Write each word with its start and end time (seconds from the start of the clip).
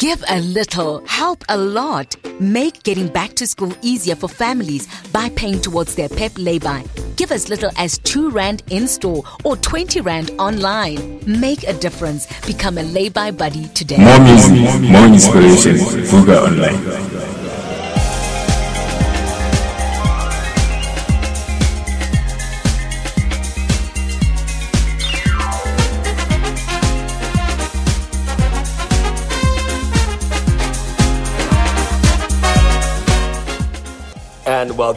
Give 0.00 0.24
a 0.30 0.40
little, 0.40 1.04
help 1.06 1.44
a 1.50 1.58
lot. 1.58 2.16
Make 2.40 2.84
getting 2.84 3.08
back 3.08 3.34
to 3.34 3.46
school 3.46 3.74
easier 3.82 4.16
for 4.16 4.28
families 4.28 4.88
by 5.12 5.28
paying 5.28 5.60
towards 5.60 5.94
their 5.94 6.08
PEP 6.08 6.38
lay-by. 6.38 6.86
Give 7.16 7.30
as 7.30 7.50
little 7.50 7.70
as 7.76 7.98
2 7.98 8.30
Rand 8.30 8.62
in 8.70 8.88
store 8.88 9.22
or 9.44 9.58
20 9.58 10.00
Rand 10.00 10.30
online. 10.38 11.20
Make 11.26 11.64
a 11.64 11.74
difference. 11.74 12.26
Become 12.46 12.78
a 12.78 12.82
lay-by 12.82 13.32
buddy 13.32 13.68
today. 13.74 13.98
More 13.98 14.20
music, 14.20 14.90
more 14.90 15.04
inspiration. 15.04 15.76
Vuka 15.76 16.46
Online. 16.46 17.09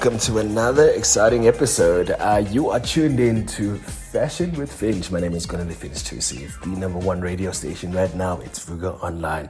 Welcome 0.03 0.19
to 0.33 0.39
another 0.39 0.89
exciting 0.89 1.47
episode. 1.47 2.09
Uh, 2.11 2.43
you 2.49 2.69
are 2.71 2.81
tuned 2.81 3.21
in 3.21 3.45
to 3.45 3.77
Fashion 3.77 4.51
with 4.57 4.69
Finch. 4.69 5.09
My 5.09 5.21
name 5.21 5.31
is 5.31 5.47
Kwanele 5.47 5.73
Finch 5.73 5.93
Thusi. 5.93 6.41
It's 6.41 6.57
the 6.57 6.67
number 6.67 6.99
one 6.99 7.21
radio 7.21 7.51
station 7.51 7.93
right 7.93 8.13
now. 8.13 8.41
It's 8.41 8.65
Vuka 8.65 9.01
Online. 9.01 9.47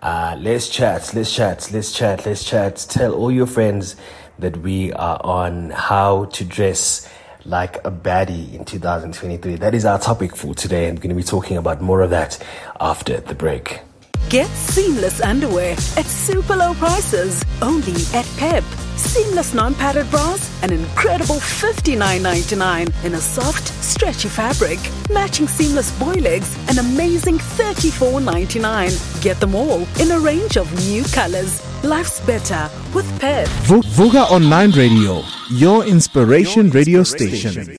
Uh, 0.00 0.36
let's 0.38 0.68
chat, 0.68 1.12
let's 1.14 1.34
chat, 1.34 1.68
let's 1.72 1.90
chat, 1.90 2.24
let's 2.26 2.44
chat. 2.44 2.76
Tell 2.88 3.12
all 3.12 3.32
your 3.32 3.48
friends 3.48 3.96
that 4.38 4.58
we 4.58 4.92
are 4.92 5.20
on 5.24 5.70
how 5.70 6.26
to 6.26 6.44
dress 6.44 7.08
like 7.44 7.78
a 7.78 7.90
baddie 7.90 8.54
in 8.54 8.64
2023. 8.64 9.56
That 9.56 9.74
is 9.74 9.84
our 9.84 9.98
topic 9.98 10.36
for 10.36 10.54
today. 10.54 10.86
I'm 10.86 10.94
going 10.94 11.08
to 11.08 11.16
be 11.16 11.24
talking 11.24 11.56
about 11.56 11.82
more 11.82 12.02
of 12.02 12.10
that 12.10 12.40
after 12.78 13.18
the 13.18 13.34
break. 13.34 13.80
Get 14.28 14.46
seamless 14.46 15.20
underwear 15.22 15.72
at 15.72 16.06
super 16.06 16.54
low 16.54 16.74
prices 16.74 17.44
only 17.60 17.94
at 18.14 18.26
Pep. 18.36 18.62
Seamless 18.98 19.54
non-padded 19.54 20.10
bras, 20.10 20.50
an 20.62 20.72
incredible 20.72 21.36
$59.99 21.36 23.04
in 23.04 23.14
a 23.14 23.18
soft, 23.20 23.68
stretchy 23.82 24.28
fabric. 24.28 24.78
Matching 25.08 25.46
seamless 25.46 25.96
boy 26.00 26.14
legs, 26.14 26.56
an 26.68 26.78
amazing 26.78 27.38
$34.99. 27.38 29.22
Get 29.22 29.38
them 29.38 29.54
all 29.54 29.86
in 30.00 30.10
a 30.10 30.18
range 30.18 30.56
of 30.56 30.66
new 30.88 31.04
colors. 31.04 31.62
Life's 31.84 32.20
better 32.26 32.68
with 32.92 33.08
Pep. 33.20 33.46
Vuka 33.68 34.28
Online 34.30 34.72
Radio, 34.72 35.22
your 35.48 35.84
inspiration 35.86 36.70
radio 36.70 37.04
station. 37.04 37.77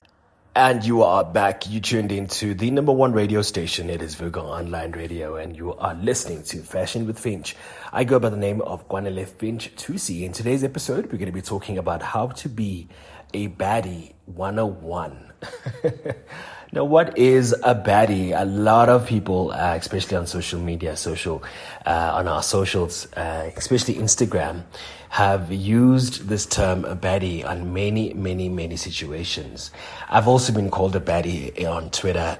And 0.56 0.84
you 0.84 1.04
are 1.04 1.22
back. 1.22 1.70
You 1.70 1.80
tuned 1.80 2.10
into 2.10 2.54
the 2.54 2.72
number 2.72 2.90
one 2.90 3.12
radio 3.12 3.40
station. 3.40 3.88
It 3.88 4.02
is 4.02 4.16
Vuka 4.16 4.42
Online 4.42 4.90
Radio, 4.90 5.36
and 5.36 5.56
you 5.56 5.74
are 5.74 5.94
listening 5.94 6.42
to 6.42 6.58
Fashion 6.58 7.06
with 7.06 7.20
Finch. 7.20 7.54
I 7.92 8.02
go 8.02 8.18
by 8.18 8.30
the 8.30 8.36
name 8.36 8.60
of 8.62 8.88
Kwanele 8.88 9.28
Finch 9.28 9.72
Thusi. 9.76 10.24
In 10.24 10.32
today's 10.32 10.64
episode, 10.64 11.04
we're 11.04 11.18
going 11.18 11.26
to 11.26 11.32
be 11.32 11.40
talking 11.40 11.78
about 11.78 12.02
how 12.02 12.26
to 12.26 12.48
be 12.48 12.88
a 13.32 13.46
baddie 13.46 14.14
101. 14.26 15.32
now, 16.72 16.84
what 16.84 17.18
is 17.18 17.52
a 17.64 17.74
baddie? 17.74 18.32
A 18.38 18.44
lot 18.44 18.88
of 18.88 19.04
people, 19.04 19.50
uh, 19.50 19.74
especially 19.74 20.16
on 20.16 20.28
social 20.28 20.60
media, 20.60 20.96
social, 20.96 21.42
uh, 21.84 22.12
on 22.14 22.28
our 22.28 22.44
socials, 22.44 23.12
uh, 23.14 23.50
especially 23.56 23.94
Instagram, 23.94 24.62
have 25.08 25.50
used 25.50 26.28
this 26.28 26.46
term 26.46 26.84
a 26.84 26.94
baddie 26.94 27.44
on 27.44 27.74
many, 27.74 28.14
many, 28.14 28.48
many 28.48 28.76
situations. 28.76 29.72
I've 30.08 30.28
also 30.28 30.52
been 30.52 30.70
called 30.70 30.94
a 30.94 31.00
baddie 31.00 31.66
on 31.66 31.90
Twitter 31.90 32.38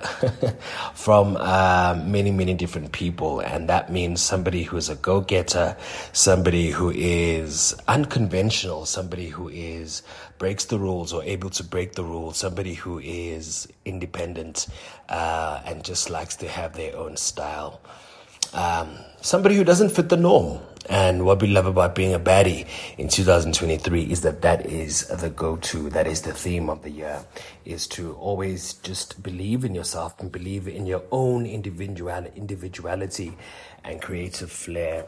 from 0.94 1.36
uh, 1.36 2.00
many, 2.06 2.30
many 2.30 2.54
different 2.54 2.92
people, 2.92 3.40
and 3.40 3.68
that 3.68 3.90
means 3.90 4.22
somebody 4.22 4.62
who 4.62 4.76
is 4.76 4.88
a 4.88 4.94
go 4.94 5.20
getter, 5.20 5.76
somebody 6.12 6.70
who 6.70 6.90
is 6.94 7.74
unconventional, 7.88 8.86
somebody 8.86 9.26
who 9.26 9.48
is 9.48 10.04
breaks 10.40 10.64
the 10.64 10.78
rules 10.78 11.12
or 11.12 11.22
able 11.22 11.50
to 11.50 11.62
break 11.62 11.92
the 11.92 12.02
rules, 12.02 12.38
somebody 12.38 12.72
who 12.72 12.98
is 12.98 13.68
independent 13.84 14.66
uh, 15.10 15.60
and 15.66 15.84
just 15.84 16.08
likes 16.08 16.34
to 16.34 16.48
have 16.48 16.72
their 16.72 16.96
own 16.96 17.14
style. 17.14 17.78
Um, 18.54 18.96
somebody 19.20 19.54
who 19.54 19.64
doesn't 19.64 19.90
fit 19.90 20.08
the 20.08 20.16
norm. 20.16 20.58
And 20.88 21.26
what 21.26 21.42
we 21.42 21.48
love 21.48 21.66
about 21.66 21.94
being 21.94 22.14
a 22.14 22.18
baddie 22.18 22.66
in 22.96 23.08
2023 23.08 24.04
is 24.04 24.22
that 24.22 24.40
that 24.40 24.64
is 24.64 25.06
the 25.08 25.28
go-to, 25.28 25.90
that 25.90 26.06
is 26.06 26.22
the 26.22 26.32
theme 26.32 26.70
of 26.70 26.82
the 26.82 26.90
year, 26.90 27.22
is 27.66 27.86
to 27.88 28.14
always 28.14 28.72
just 28.72 29.22
believe 29.22 29.64
in 29.66 29.74
yourself 29.74 30.18
and 30.20 30.32
believe 30.32 30.66
in 30.66 30.86
your 30.86 31.02
own 31.12 31.44
individual 31.44 32.24
individuality 32.34 33.36
and 33.84 34.00
creative 34.00 34.50
flair. 34.50 35.06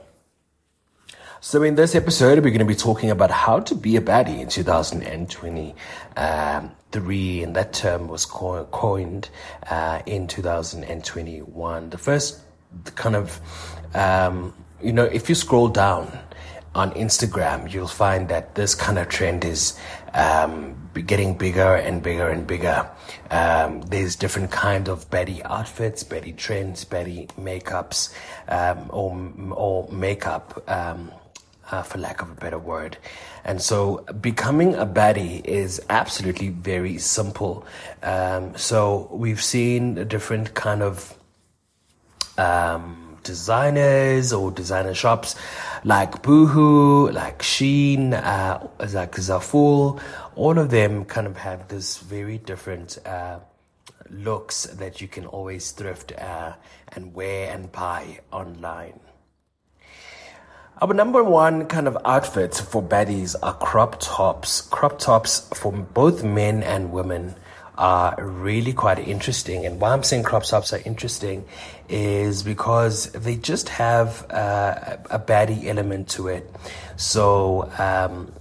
So 1.44 1.64
in 1.64 1.74
this 1.74 1.96
episode, 1.96 2.38
we're 2.38 2.50
going 2.50 2.60
to 2.60 2.64
be 2.64 2.76
talking 2.76 3.10
about 3.10 3.32
how 3.32 3.58
to 3.58 3.74
be 3.74 3.96
a 3.96 4.00
baddie 4.00 4.42
in 4.42 4.48
2023, 4.48 7.42
and 7.42 7.56
that 7.56 7.72
term 7.72 8.06
was 8.06 8.26
coined 8.26 9.28
uh, 9.68 10.02
in 10.06 10.28
2021. 10.28 11.90
The 11.90 11.98
first 11.98 12.38
kind 12.94 13.16
of 13.16 13.40
um, 13.92 14.54
you 14.80 14.92
know, 14.92 15.02
if 15.02 15.28
you 15.28 15.34
scroll 15.34 15.66
down 15.66 16.16
on 16.76 16.92
Instagram, 16.92 17.72
you'll 17.72 17.88
find 17.88 18.28
that 18.28 18.54
this 18.54 18.76
kind 18.76 19.00
of 19.00 19.08
trend 19.08 19.44
is 19.44 19.76
um, 20.14 20.76
getting 21.06 21.36
bigger 21.36 21.74
and 21.74 22.04
bigger 22.04 22.28
and 22.28 22.46
bigger. 22.46 22.88
Um, 23.32 23.82
there's 23.82 24.14
different 24.14 24.52
kind 24.52 24.88
of 24.88 25.10
baddie 25.10 25.42
outfits, 25.44 26.04
baddie 26.04 26.36
trends, 26.36 26.84
baddie 26.84 27.26
makeups, 27.34 28.14
um, 28.46 28.88
or 28.90 29.10
or 29.50 29.88
makeup, 29.90 30.62
um, 30.70 31.10
uh, 31.70 31.82
for 31.82 31.98
lack 31.98 32.22
of 32.22 32.30
a 32.30 32.34
better 32.34 32.58
word. 32.58 32.96
And 33.44 33.60
so, 33.60 33.98
becoming 34.20 34.74
a 34.74 34.86
baddie 34.86 35.44
is 35.44 35.80
absolutely 35.90 36.48
very 36.48 36.98
simple. 36.98 37.66
Um, 38.02 38.56
so 38.56 39.08
we've 39.10 39.42
seen 39.42 40.06
different 40.08 40.54
kind 40.54 40.82
of 40.82 41.14
um, 42.38 43.18
designers 43.22 44.32
or 44.32 44.50
designer 44.50 44.94
shops 44.94 45.34
like 45.84 46.22
Boohoo, 46.22 47.10
like 47.10 47.40
Shein, 47.40 48.12
uh, 48.12 48.66
like 48.78 49.12
Zaful, 49.12 50.00
all 50.34 50.58
of 50.58 50.70
them 50.70 51.04
kind 51.04 51.26
of 51.26 51.36
have 51.36 51.68
this 51.68 51.98
very 51.98 52.38
different 52.38 52.98
uh, 53.04 53.40
looks 54.10 54.64
that 54.64 55.00
you 55.00 55.08
can 55.08 55.26
always 55.26 55.72
thrift 55.72 56.12
uh, 56.12 56.52
and 56.92 57.14
wear 57.14 57.52
and 57.52 57.72
buy 57.72 58.20
online. 58.30 59.00
Our 60.82 60.94
number 60.94 61.22
one 61.22 61.66
kind 61.66 61.86
of 61.86 61.96
outfits 62.04 62.60
for 62.60 62.82
baddies 62.82 63.36
are 63.40 63.54
crop 63.54 64.00
tops. 64.00 64.62
Crop 64.62 64.98
tops 64.98 65.48
for 65.54 65.70
both 65.70 66.24
men 66.24 66.64
and 66.64 66.90
women 66.90 67.36
are 67.78 68.16
really 68.18 68.72
quite 68.72 68.98
interesting. 68.98 69.64
And 69.64 69.80
why 69.80 69.92
I'm 69.92 70.02
saying 70.02 70.24
crop 70.24 70.42
tops 70.42 70.72
are 70.72 70.80
interesting 70.84 71.44
is 71.88 72.42
because 72.42 73.12
they 73.12 73.36
just 73.36 73.68
have 73.68 74.28
uh, 74.28 74.96
a 75.08 75.20
baddie 75.20 75.66
element 75.66 76.08
to 76.16 76.26
it. 76.26 76.50
So, 76.96 77.70
um, 77.78 78.32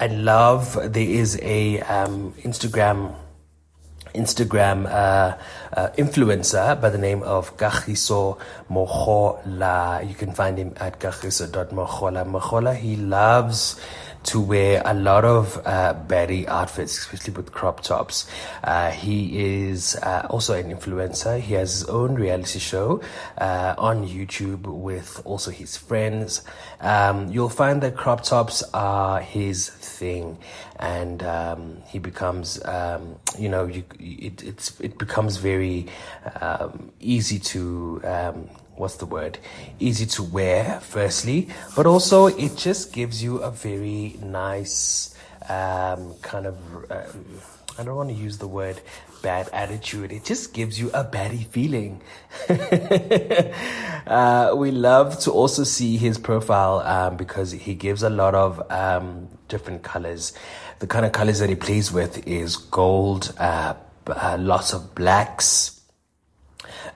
I 0.00 0.06
love 0.06 0.78
there 0.94 1.10
is 1.10 1.38
a 1.42 1.80
um, 1.80 2.32
Instagram 2.38 3.14
Instagram 4.16 4.86
uh, 4.86 5.36
uh, 5.76 5.88
influencer 5.96 6.80
by 6.80 6.90
the 6.90 6.98
name 6.98 7.22
of 7.22 7.56
Kagiso 7.56 8.38
Mohola. 8.70 10.06
You 10.08 10.14
can 10.14 10.32
find 10.32 10.58
him 10.58 10.72
at 10.76 10.98
kagiso.mohola. 10.98 12.24
Mohola, 12.24 12.74
he 12.74 12.96
loves 12.96 13.78
to 14.26 14.40
wear 14.40 14.82
a 14.84 14.94
lot 14.94 15.24
of 15.24 15.64
uh, 15.66 15.94
outfits, 16.48 16.98
especially 16.98 17.32
with 17.34 17.52
crop 17.52 17.80
tops. 17.80 18.28
Uh, 18.64 18.90
he 18.90 19.64
is 19.64 19.96
uh, 19.96 20.26
also 20.30 20.54
an 20.54 20.74
influencer. 20.74 21.40
He 21.40 21.54
has 21.54 21.80
his 21.80 21.84
own 21.88 22.14
reality 22.14 22.58
show 22.58 23.00
uh, 23.38 23.74
on 23.78 24.06
YouTube 24.06 24.62
with 24.62 25.22
also 25.24 25.50
his 25.50 25.76
friends. 25.76 26.42
Um, 26.80 27.30
you'll 27.30 27.48
find 27.48 27.82
that 27.82 27.96
crop 27.96 28.22
tops 28.22 28.62
are 28.74 29.20
his 29.20 29.68
thing, 29.70 30.38
and 30.78 31.22
um, 31.22 31.82
he 31.86 31.98
becomes, 31.98 32.62
um, 32.64 33.16
you 33.38 33.48
know, 33.48 33.66
you, 33.66 33.84
it, 33.98 34.42
it 34.80 34.98
becomes 34.98 35.36
very 35.36 35.86
um, 36.40 36.90
easy 37.00 37.38
to 37.38 38.00
um, 38.04 38.48
what's 38.76 38.96
the 38.96 39.06
word? 39.06 39.38
Easy 39.78 40.06
to 40.06 40.22
wear 40.22 40.80
firstly 40.80 41.48
but 41.74 41.86
also 41.86 42.26
it 42.26 42.56
just 42.56 42.92
gives 42.92 43.22
you 43.22 43.38
a 43.38 43.50
very 43.50 44.16
nice 44.22 45.14
um, 45.48 46.14
kind 46.22 46.46
of 46.46 46.56
um, 46.90 47.24
i 47.78 47.84
don't 47.84 47.96
want 47.96 48.08
to 48.08 48.14
use 48.14 48.38
the 48.38 48.48
word 48.48 48.80
bad 49.26 49.48
attitude. 49.52 50.12
It 50.12 50.24
just 50.24 50.54
gives 50.54 50.78
you 50.78 50.88
a 50.90 51.04
baddie 51.04 51.46
feeling. 51.46 52.00
Uh, 54.06 54.54
we 54.56 54.70
love 54.70 55.18
to 55.18 55.32
also 55.32 55.64
see 55.64 55.96
his 55.96 56.16
profile 56.16 56.78
um, 56.78 57.16
because 57.16 57.50
he 57.50 57.74
gives 57.74 58.04
a 58.04 58.08
lot 58.08 58.36
of 58.36 58.62
um, 58.70 59.26
different 59.48 59.82
colors. 59.82 60.32
The 60.78 60.86
kind 60.86 61.04
of 61.04 61.10
colors 61.10 61.40
that 61.40 61.48
he 61.48 61.56
plays 61.56 61.90
with 61.90 62.24
is 62.24 62.56
gold 62.56 63.34
uh, 63.36 63.74
uh, 64.06 64.36
lots 64.38 64.72
of 64.72 64.94
blacks 64.94 65.75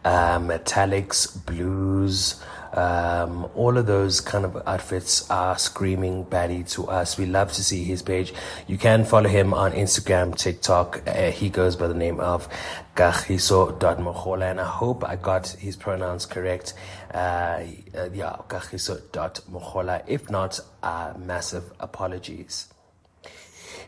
uh, 0.04 0.38
metallics, 0.38 1.44
blues, 1.46 2.40
Um, 2.72 3.50
all 3.56 3.76
of 3.76 3.86
those 3.86 4.20
kind 4.20 4.44
of 4.44 4.56
outfits 4.64 5.28
are 5.28 5.58
screaming 5.58 6.24
baddie 6.24 6.62
to 6.74 6.86
us. 6.86 7.18
We 7.18 7.26
love 7.26 7.52
to 7.54 7.64
see 7.64 7.82
his 7.82 8.00
page. 8.02 8.32
You 8.68 8.78
can 8.78 9.04
follow 9.04 9.28
him 9.28 9.52
on 9.52 9.72
Instagram, 9.72 10.36
TikTok. 10.36 11.02
Uh, 11.06 11.32
he 11.32 11.50
goes 11.50 11.74
by 11.74 11.88
the 11.88 11.94
name 11.94 12.20
of 12.20 12.48
kagiso.mohola, 12.94 14.50
and 14.50 14.60
I 14.60 14.64
hope 14.64 15.02
I 15.02 15.16
got 15.16 15.48
his 15.48 15.76
pronouns 15.76 16.26
correct. 16.26 16.74
Uh, 17.12 17.64
yeah, 18.12 18.36
kagiso.mohola. 18.48 20.04
If 20.06 20.30
not, 20.30 20.60
uh, 20.82 21.14
massive 21.18 21.72
apologies. 21.80 22.68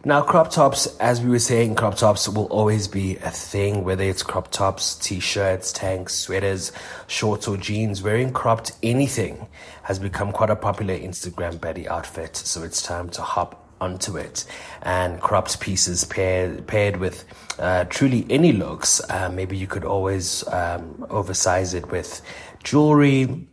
Now, 0.04 0.20
crop 0.20 0.50
tops, 0.50 0.86
as 0.98 1.20
we 1.20 1.30
were 1.30 1.38
saying, 1.38 1.76
crop 1.76 1.94
tops 1.94 2.28
will 2.28 2.46
always 2.46 2.88
be 2.88 3.18
a 3.18 3.30
thing, 3.30 3.84
whether 3.84 4.02
it's 4.02 4.24
crop 4.24 4.50
tops, 4.50 4.96
t-shirts, 4.96 5.72
tanks, 5.72 6.16
sweaters, 6.16 6.72
shorts 7.06 7.46
or 7.46 7.56
jeans. 7.56 8.02
Wearing 8.02 8.32
cropped 8.32 8.72
anything 8.82 9.46
has 9.84 10.00
become 10.00 10.32
quite 10.32 10.50
a 10.50 10.56
popular 10.56 10.98
Instagram 10.98 11.60
baddie 11.60 11.86
outfit. 11.86 12.34
So 12.34 12.64
it's 12.64 12.82
time 12.82 13.10
to 13.10 13.22
hop 13.22 13.64
onto 13.80 14.16
it. 14.16 14.44
And 14.82 15.20
cropped 15.20 15.60
pieces 15.60 16.02
paired, 16.02 16.66
paired 16.66 16.96
with 16.96 17.24
uh, 17.60 17.84
truly 17.84 18.26
any 18.28 18.50
looks. 18.50 19.00
Uh, 19.08 19.30
maybe 19.32 19.56
you 19.56 19.68
could 19.68 19.84
always 19.84 20.44
um, 20.48 21.06
oversize 21.10 21.74
it 21.74 21.92
with 21.92 22.22
jewelry, 22.64 23.46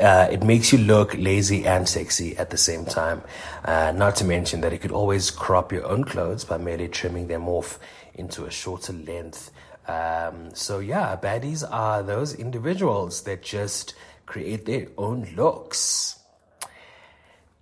uh, 0.00 0.28
it 0.30 0.42
makes 0.42 0.72
you 0.72 0.78
look 0.78 1.14
lazy 1.16 1.66
and 1.66 1.88
sexy 1.88 2.36
at 2.36 2.50
the 2.50 2.56
same 2.56 2.84
time. 2.84 3.22
Uh, 3.64 3.92
not 3.94 4.16
to 4.16 4.24
mention 4.24 4.60
that 4.62 4.72
you 4.72 4.78
could 4.78 4.92
always 4.92 5.30
crop 5.30 5.72
your 5.72 5.86
own 5.86 6.04
clothes 6.04 6.44
by 6.44 6.56
merely 6.58 6.88
trimming 6.88 7.28
them 7.28 7.48
off 7.48 7.78
into 8.14 8.44
a 8.46 8.50
shorter 8.50 8.92
length. 8.92 9.50
Um, 9.86 10.54
so 10.54 10.78
yeah, 10.78 11.16
baddies 11.16 11.66
are 11.68 12.02
those 12.02 12.34
individuals 12.34 13.22
that 13.22 13.42
just 13.42 13.94
create 14.26 14.66
their 14.66 14.86
own 14.96 15.28
looks. 15.36 16.18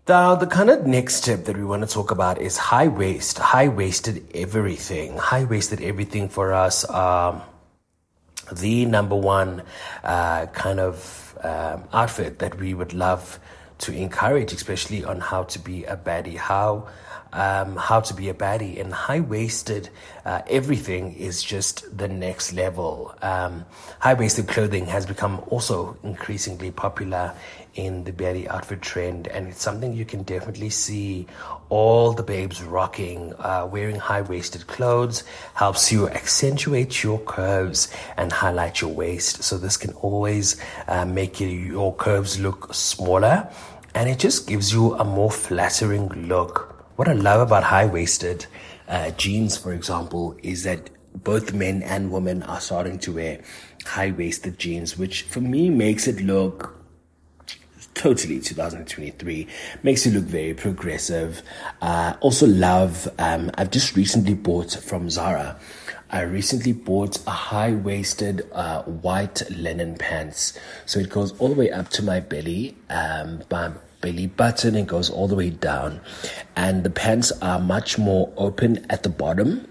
Now, 0.06 0.34
the 0.37 0.46
kind 0.46 0.70
of 0.70 0.87
next 0.87 1.25
tip 1.25 1.44
that 1.44 1.56
we 1.56 1.64
want 1.64 1.87
to 1.87 1.93
talk 1.93 2.11
about 2.11 2.41
is 2.41 2.56
high 2.56 2.88
waist, 2.88 3.38
high 3.38 3.69
waisted 3.69 4.25
everything. 4.34 5.19
High 5.19 5.44
waisted 5.44 5.82
everything 5.82 6.31
for 6.31 6.55
us. 6.55 6.88
Um, 6.88 7.43
the 8.50 8.87
number 8.87 9.17
one 9.17 9.62
uh, 10.02 10.46
kind 10.46 10.81
of 10.81 11.27
um, 11.43 11.85
outfit 11.93 12.38
that 12.38 12.58
we 12.58 12.75
would 12.75 12.93
love 12.93 13.38
to 13.79 13.93
encourage, 13.93 14.52
especially 14.52 15.05
on 15.05 15.20
how 15.20 15.44
to 15.44 15.58
be 15.58 15.85
a 15.85 15.96
baddie, 15.96 16.37
how 16.37 16.88
um, 17.32 17.76
how 17.76 18.00
to 18.00 18.14
be 18.14 18.28
a 18.28 18.34
baddie. 18.34 18.80
And 18.80 18.92
high 18.92 19.20
waisted 19.20 19.88
uh, 20.25 20.42
everything 20.48 21.14
is 21.14 21.42
just 21.42 21.96
the 21.96 22.08
next 22.08 22.52
level. 22.52 23.14
Um, 23.22 23.64
high 24.00 24.14
waisted 24.14 24.48
clothing 24.48 24.86
has 24.86 25.06
become 25.06 25.42
also 25.48 25.96
increasingly 26.02 26.70
popular 26.70 27.34
in 27.75 28.02
the 28.04 28.12
baddie 28.12 28.48
outfit 28.48 28.82
trend, 28.82 29.28
and 29.28 29.46
it's 29.46 29.62
something 29.62 29.92
you 29.92 30.04
can 30.04 30.25
definitely 30.25 30.69
see 30.69 31.26
all 31.69 32.12
the 32.12 32.25
babes 32.25 32.60
rocking. 32.60 33.32
Uh, 33.38 33.69
wearing 33.70 33.96
high 33.96 34.22
waisted 34.22 34.66
clothes 34.66 35.22
helps 35.54 35.92
you 35.92 36.08
accentuate 36.08 37.04
your 37.04 37.20
curves 37.20 37.88
and 38.16 38.32
highlight 38.32 38.81
your 38.81 38.90
waist. 38.90 39.44
So, 39.44 39.58
this 39.58 39.76
can 39.76 39.92
always 39.94 40.60
uh, 40.88 41.04
make 41.04 41.38
your 41.40 41.94
curves 41.94 42.40
look 42.40 42.74
smaller 42.74 43.48
and 43.94 44.08
it 44.08 44.19
just 44.19 44.46
gives 44.46 44.72
you 44.72 44.94
a 44.94 45.04
more 45.04 45.31
flattering 45.31 46.08
look. 46.28 46.68
What 46.98 47.06
I 47.06 47.12
love 47.12 47.40
about 47.40 47.62
high 47.62 47.86
waisted 47.86 48.46
uh, 48.88 49.12
jeans, 49.12 49.56
for 49.56 49.72
example, 49.72 50.36
is 50.42 50.64
that 50.64 50.90
both 51.14 51.54
men 51.54 51.80
and 51.84 52.10
women 52.10 52.42
are 52.42 52.58
starting 52.60 52.98
to 52.98 53.12
wear 53.12 53.40
high 53.86 54.10
waisted 54.10 54.58
jeans, 54.58 54.98
which 54.98 55.22
for 55.22 55.40
me 55.40 55.70
makes 55.70 56.08
it 56.08 56.20
look 56.20 56.74
totally 57.94 58.40
2023 58.40 59.46
makes 59.84 60.06
it 60.06 60.12
look 60.12 60.24
very 60.24 60.54
progressive. 60.54 61.40
Uh, 61.80 62.14
also 62.20 62.46
love 62.46 63.08
um, 63.18 63.50
i've 63.54 63.70
just 63.70 63.96
recently 63.96 64.34
bought 64.34 64.72
from 64.72 65.10
zara 65.10 65.58
i 66.10 66.20
recently 66.20 66.72
bought 66.72 67.19
a 67.26 67.31
high-waisted 67.31 68.46
uh, 68.52 68.82
white 68.82 69.43
linen 69.50 69.96
pants 69.96 70.58
so 70.87 70.99
it 70.99 71.08
goes 71.08 71.32
all 71.38 71.49
the 71.49 71.55
way 71.55 71.70
up 71.70 71.88
to 71.88 72.02
my 72.02 72.20
belly 72.20 72.76
um, 72.90 73.43
my 73.50 73.70
belly 74.00 74.26
button 74.26 74.76
it 74.76 74.87
goes 74.87 75.10
all 75.10 75.26
the 75.28 75.34
way 75.34 75.50
down 75.50 76.00
and 76.56 76.84
the 76.84 76.90
pants 76.90 77.32
are 77.43 77.58
much 77.58 77.99
more 77.99 78.32
open 78.37 78.84
at 78.90 79.02
the 79.02 79.08
bottom 79.08 79.66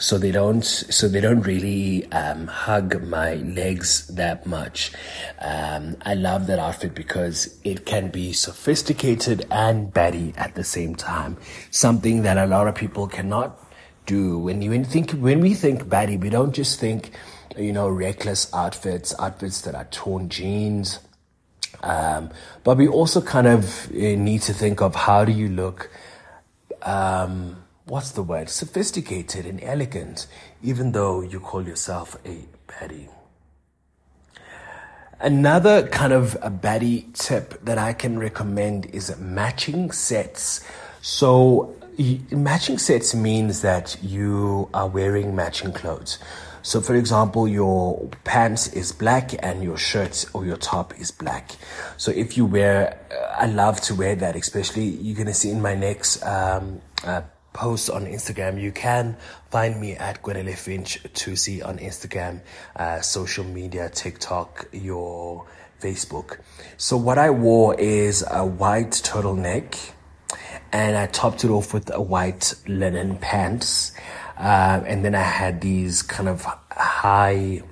so 0.00 0.16
they 0.16 0.32
don't 0.32 0.64
so 0.64 1.08
they 1.08 1.20
don't 1.20 1.42
really 1.42 2.10
um, 2.10 2.46
hug 2.46 3.02
my 3.02 3.34
legs 3.34 4.06
that 4.08 4.46
much. 4.46 4.92
Um, 5.40 5.96
I 6.02 6.14
love 6.14 6.46
that 6.46 6.58
outfit 6.58 6.94
because 6.94 7.58
it 7.64 7.84
can 7.84 8.08
be 8.08 8.32
sophisticated 8.32 9.46
and 9.50 9.92
baddie 9.92 10.32
at 10.38 10.54
the 10.54 10.64
same 10.64 10.94
time. 10.94 11.36
Something 11.70 12.22
that 12.22 12.38
a 12.38 12.46
lot 12.46 12.66
of 12.66 12.74
people 12.74 13.08
cannot 13.08 13.60
do. 14.14 14.38
When 14.38 14.62
you 14.62 14.84
think 14.84 15.12
when 15.12 15.40
we 15.40 15.54
think 15.54 15.84
baddie, 15.84 16.20
we 16.20 16.30
don't 16.30 16.54
just 16.54 16.80
think 16.80 17.10
you 17.56 17.72
know 17.72 17.88
reckless 17.88 18.52
outfits, 18.52 19.14
outfits 19.18 19.60
that 19.62 19.74
are 19.74 19.88
torn 19.90 20.28
jeans. 20.28 20.98
Um, 21.82 22.30
but 22.64 22.76
we 22.76 22.88
also 22.88 23.20
kind 23.20 23.46
of 23.46 23.90
uh, 23.90 24.16
need 24.28 24.42
to 24.42 24.52
think 24.52 24.82
of 24.82 24.94
how 24.94 25.24
do 25.24 25.32
you 25.32 25.48
look 25.48 25.90
um, 26.82 27.56
what's 27.86 28.12
the 28.12 28.22
word, 28.22 28.48
sophisticated 28.48 29.46
and 29.46 29.62
elegant, 29.62 30.26
even 30.62 30.92
though 30.92 31.22
you 31.22 31.40
call 31.40 31.66
yourself 31.66 32.16
a 32.24 32.46
baddie. 32.68 33.08
Another 35.20 35.86
kind 35.88 36.12
of 36.12 36.36
a 36.40 36.50
baddie 36.50 37.12
tip 37.12 37.62
that 37.64 37.76
I 37.76 37.92
can 37.92 38.18
recommend 38.18 38.86
is 38.86 39.14
matching 39.18 39.92
sets. 39.92 40.64
So 41.02 41.74
matching 42.30 42.78
sets 42.78 43.14
means 43.14 43.62
that 43.62 43.96
you 44.02 44.68
are 44.72 44.88
wearing 44.88 45.34
matching 45.34 45.72
clothes. 45.72 46.18
So, 46.62 46.80
for 46.80 46.94
example, 46.94 47.48
your 47.48 48.10
pants 48.24 48.68
is 48.68 48.92
black 48.92 49.32
and 49.42 49.62
your 49.62 49.78
shirt 49.78 50.26
or 50.34 50.44
your 50.44 50.58
top 50.58 50.98
is 51.00 51.10
black. 51.10 51.52
So, 51.96 52.10
if 52.10 52.36
you 52.36 52.44
wear, 52.44 52.98
I 53.38 53.46
love 53.46 53.80
to 53.82 53.94
wear 53.94 54.14
that, 54.16 54.36
especially 54.36 54.84
you're 54.84 55.16
gonna 55.16 55.32
see 55.32 55.50
in 55.50 55.62
my 55.62 55.74
next 55.74 56.22
um, 56.22 56.82
uh, 57.02 57.22
posts 57.54 57.88
on 57.88 58.04
Instagram. 58.04 58.60
You 58.60 58.72
can 58.72 59.16
find 59.50 59.80
me 59.80 59.94
at 59.94 60.22
Kwanele 60.22 60.56
Finch 60.56 61.00
see 61.14 61.62
on 61.62 61.78
Instagram, 61.78 62.40
uh, 62.76 63.00
social 63.00 63.44
media, 63.44 63.88
TikTok, 63.88 64.68
your 64.72 65.46
Facebook. 65.80 66.40
So 66.76 66.98
what 66.98 67.16
I 67.16 67.30
wore 67.30 67.74
is 67.80 68.22
a 68.30 68.44
white 68.44 68.90
turtleneck 68.90 69.92
and 70.72 70.96
I 70.96 71.06
topped 71.06 71.44
it 71.44 71.50
off 71.50 71.74
with 71.74 71.92
a 71.94 72.00
white 72.00 72.54
linen 72.66 73.16
pants. 73.16 73.92
Uh, 74.36 74.82
and 74.86 75.04
then 75.04 75.14
I 75.14 75.22
had 75.22 75.60
these 75.60 76.02
kind 76.02 76.28
of 76.28 76.46
high, 76.70 77.62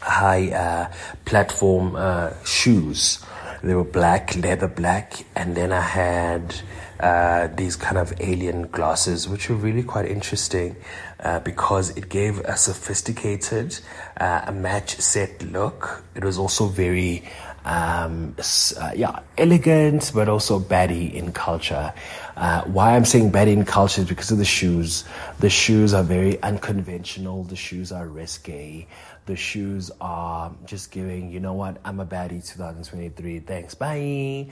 high, 0.00 0.50
uh, 0.52 0.92
platform, 1.24 1.96
uh, 1.96 2.32
shoes. 2.44 3.24
They 3.62 3.74
were 3.74 3.84
black, 3.84 4.36
leather 4.36 4.68
black. 4.68 5.24
And 5.34 5.56
then 5.56 5.72
I 5.72 5.80
had, 5.80 6.54
uh, 7.00 7.48
these 7.54 7.76
kind 7.76 7.96
of 7.96 8.12
alien 8.20 8.66
glasses, 8.68 9.28
which 9.28 9.48
were 9.48 9.56
really 9.56 9.82
quite 9.82 10.06
interesting 10.06 10.76
uh, 11.20 11.40
because 11.40 11.90
it 11.96 12.08
gave 12.08 12.40
a 12.40 12.56
sophisticated, 12.56 13.78
uh, 14.20 14.42
a 14.46 14.52
match 14.52 14.96
set 14.96 15.42
look. 15.42 16.04
It 16.14 16.24
was 16.24 16.38
also 16.38 16.66
very, 16.66 17.24
um, 17.64 18.34
uh, 18.38 18.92
yeah, 18.94 19.20
elegant, 19.36 20.12
but 20.14 20.28
also 20.28 20.58
baddie 20.58 21.12
in 21.12 21.32
culture. 21.32 21.92
Uh, 22.36 22.62
why 22.64 22.94
I'm 22.94 23.04
saying 23.04 23.32
baddie 23.32 23.52
in 23.52 23.64
culture 23.64 24.02
is 24.02 24.08
because 24.08 24.30
of 24.30 24.38
the 24.38 24.44
shoes. 24.44 25.04
The 25.40 25.50
shoes 25.50 25.92
are 25.92 26.04
very 26.04 26.40
unconventional. 26.42 27.44
The 27.44 27.56
shoes 27.56 27.92
are 27.92 28.06
risque 28.06 28.86
the 29.28 29.36
shoes 29.36 29.90
are 30.00 30.50
just 30.64 30.90
giving, 30.90 31.30
you 31.30 31.38
know 31.38 31.52
what, 31.52 31.76
I'm 31.84 32.00
a 32.00 32.06
baddie 32.06 32.44
2023. 32.44 33.40
Thanks. 33.40 33.74
Bye. 33.74 34.48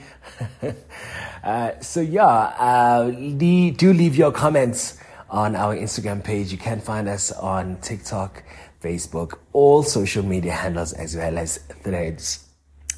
uh, 1.43 1.71
so, 1.81 1.99
yeah, 1.99 2.25
uh, 2.25 3.09
do 3.09 3.93
leave 3.93 4.15
your 4.15 4.31
comments 4.31 4.99
on 5.31 5.55
our 5.55 5.75
Instagram 5.75 6.23
page. 6.23 6.51
You 6.51 6.59
can 6.59 6.79
find 6.79 7.09
us 7.09 7.31
on 7.31 7.77
TikTok, 7.81 8.43
Facebook, 8.81 9.39
all 9.51 9.81
social 9.81 10.23
media 10.23 10.51
handles, 10.51 10.93
as 10.93 11.15
well 11.15 11.39
as 11.39 11.57
threads. 11.81 12.46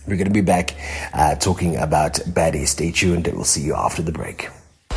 We're 0.08 0.18
going 0.18 0.28
to 0.28 0.34
be 0.34 0.42
back 0.42 0.76
uh, 1.14 1.36
talking 1.36 1.78
about 1.78 2.14
baddies. 2.14 2.70
Stay 2.70 2.92
tuned. 2.92 3.28
And 3.28 3.36
we'll 3.36 3.46
see 3.46 3.62
you 3.62 3.76
after 3.76 4.02
the 4.02 4.12
break. 4.12 4.50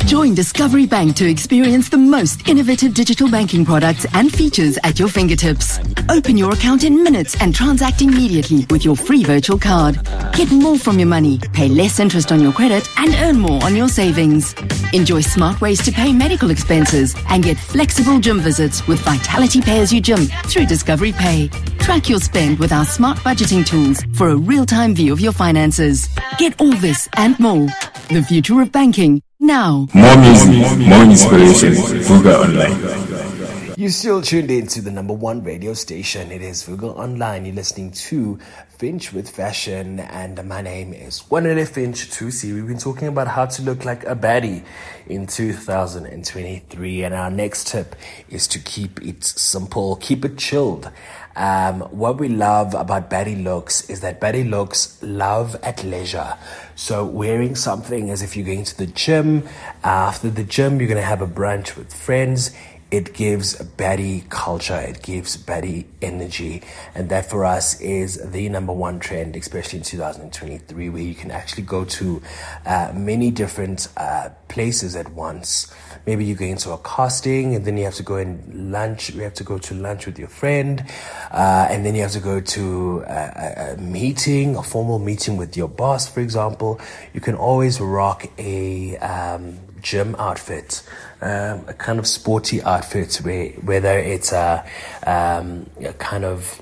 Join 0.05 0.35
Discovery 0.35 0.85
Bank 0.85 1.15
to 1.15 1.27
experience 1.27 1.89
the 1.89 1.97
most 1.97 2.47
innovative 2.47 2.93
digital 2.93 3.31
banking 3.31 3.65
products 3.65 4.05
and 4.13 4.31
features 4.31 4.77
at 4.83 4.99
your 4.99 5.07
fingertips. 5.07 5.79
Open 6.09 6.37
your 6.37 6.53
account 6.53 6.83
in 6.83 7.01
minutes 7.01 7.35
and 7.41 7.55
transact 7.55 8.01
immediately 8.01 8.65
with 8.69 8.85
your 8.85 8.95
free 8.95 9.23
virtual 9.23 9.57
card. 9.57 9.99
Get 10.33 10.51
more 10.51 10.77
from 10.77 10.99
your 10.99 11.07
money, 11.07 11.39
pay 11.53 11.67
less 11.67 11.99
interest 11.99 12.31
on 12.31 12.41
your 12.41 12.51
credit, 12.51 12.87
and 12.99 13.15
earn 13.15 13.39
more 13.39 13.63
on 13.63 13.75
your 13.75 13.87
savings. 13.87 14.53
Enjoy 14.93 15.21
smart 15.21 15.61
ways 15.61 15.83
to 15.83 15.91
pay 15.91 16.13
medical 16.13 16.51
expenses 16.51 17.15
and 17.29 17.43
get 17.43 17.57
flexible 17.57 18.19
gym 18.19 18.39
visits 18.39 18.85
with 18.87 18.99
Vitality 18.99 19.61
Pay 19.61 19.79
as 19.79 19.91
you 19.91 20.01
gym 20.01 20.25
through 20.45 20.65
Discovery 20.65 21.13
Pay. 21.13 21.47
Track 21.79 22.07
your 22.09 22.19
spend 22.19 22.59
with 22.59 22.71
our 22.71 22.85
smart 22.85 23.17
budgeting 23.19 23.65
tools 23.65 24.03
for 24.13 24.29
a 24.29 24.35
real-time 24.35 24.93
view 24.93 25.11
of 25.11 25.19
your 25.19 25.33
finances. 25.33 26.07
Get 26.37 26.59
all 26.61 26.73
this 26.73 27.09
and 27.17 27.39
more. 27.39 27.67
The 28.09 28.23
future 28.27 28.61
of 28.61 28.71
banking 28.71 29.21
now. 29.43 29.87
More 29.93 30.17
music, 30.17 30.77
more 30.87 31.03
inspiration. 31.03 31.73
Vuka 32.07 32.39
Online. 32.39 33.42
You 33.75 33.89
still 33.89 34.21
tuned 34.21 34.51
in 34.51 34.67
to 34.67 34.81
the 34.81 34.91
number 34.91 35.13
one 35.13 35.43
radio 35.43 35.73
station. 35.73 36.31
It 36.31 36.43
is 36.43 36.63
Vuka 36.63 36.95
Online. 36.95 37.43
You're 37.45 37.55
listening 37.55 37.89
to 37.91 38.37
Finch 38.77 39.11
with 39.11 39.27
Fashion, 39.27 39.99
and 39.99 40.47
my 40.47 40.61
name 40.61 40.93
is 40.93 41.21
Kwanele 41.21 41.67
Finch 41.67 42.07
Thusi. 42.09 42.53
We've 42.53 42.67
been 42.67 42.77
talking 42.77 43.07
about 43.07 43.27
how 43.27 43.47
to 43.47 43.61
look 43.63 43.83
like 43.83 44.03
a 44.03 44.15
baddie 44.15 44.63
in 45.07 45.25
2023, 45.25 47.03
and 47.03 47.15
our 47.15 47.31
next 47.31 47.67
tip 47.67 47.95
is 48.29 48.47
to 48.49 48.59
keep 48.59 49.01
it 49.01 49.23
simple, 49.23 49.95
keep 49.95 50.23
it 50.23 50.37
chilled. 50.37 50.91
Um, 51.35 51.81
what 51.81 52.19
we 52.19 52.29
love 52.29 52.75
about 52.75 53.09
baddie 53.09 53.41
looks 53.43 53.89
is 53.89 54.01
that 54.01 54.21
baddie 54.21 54.47
looks 54.47 55.01
love 55.01 55.55
at 55.63 55.83
leisure. 55.83 56.37
So 56.75 57.05
wearing 57.05 57.55
something 57.55 58.11
as 58.11 58.21
if 58.21 58.37
you're 58.37 58.45
going 58.45 58.65
to 58.65 58.77
the 58.77 58.85
gym. 58.85 59.47
After 59.83 60.29
the 60.29 60.43
gym, 60.43 60.79
you're 60.79 60.87
going 60.87 61.01
to 61.01 61.07
have 61.07 61.21
a 61.21 61.27
brunch 61.27 61.75
with 61.75 61.91
friends. 61.91 62.51
It 62.93 63.15
gives 63.15 63.55
baddie 63.55 64.29
culture. 64.29 64.77
It 64.77 65.01
gives 65.01 65.35
baddie 65.35 65.85
energy. 65.99 66.61
And 66.93 67.09
that 67.09 67.27
for 67.27 67.43
us 67.43 67.81
is 67.81 68.21
the 68.31 68.47
number 68.49 68.71
one 68.71 68.99
trend, 68.99 69.35
especially 69.35 69.79
in 69.79 69.83
2023, 69.83 70.89
where 70.89 71.01
you 71.01 71.15
can 71.15 71.31
actually 71.31 71.63
go 71.63 71.85
to 71.85 72.21
uh, 72.67 72.91
many 72.93 73.31
different 73.31 73.87
uh, 73.97 74.29
places 74.47 74.95
at 74.95 75.11
once. 75.11 75.73
Maybe 76.05 76.23
you 76.23 76.35
go 76.35 76.45
into 76.45 76.69
a 76.69 76.77
casting 76.77 77.55
and 77.55 77.65
then 77.65 77.77
you 77.77 77.85
have 77.85 77.95
to 77.95 78.03
go 78.03 78.17
and 78.17 78.71
lunch. 78.71 79.09
You 79.09 79.21
have 79.21 79.33
to 79.41 79.43
go 79.43 79.57
to 79.57 79.73
lunch 79.73 80.05
with 80.05 80.19
your 80.19 80.27
friend. 80.27 80.85
Uh, 81.31 81.65
and 81.71 81.83
then 81.83 81.95
you 81.95 82.03
have 82.03 82.11
to 82.11 82.19
go 82.19 82.41
to 82.41 83.03
a, 83.07 83.73
a 83.73 83.77
meeting, 83.81 84.55
a 84.55 84.61
formal 84.61 84.99
meeting 84.99 85.35
with 85.35 85.57
your 85.57 85.67
boss, 85.67 86.07
for 86.07 86.19
example. 86.19 86.79
You 87.11 87.21
can 87.21 87.33
always 87.33 87.81
rock 87.81 88.27
a 88.37 88.97
um, 88.97 89.57
gym 89.83 90.15
outfit, 90.17 90.81
um, 91.21 91.65
a 91.67 91.75
kind 91.77 91.99
of 91.99 92.07
sporty 92.07 92.63
outfit, 92.63 93.17
where, 93.17 93.49
whether 93.61 93.99
it's 93.99 94.31
a, 94.31 94.65
um, 95.05 95.69
a 95.79 95.93
kind 95.93 96.25
of 96.25 96.61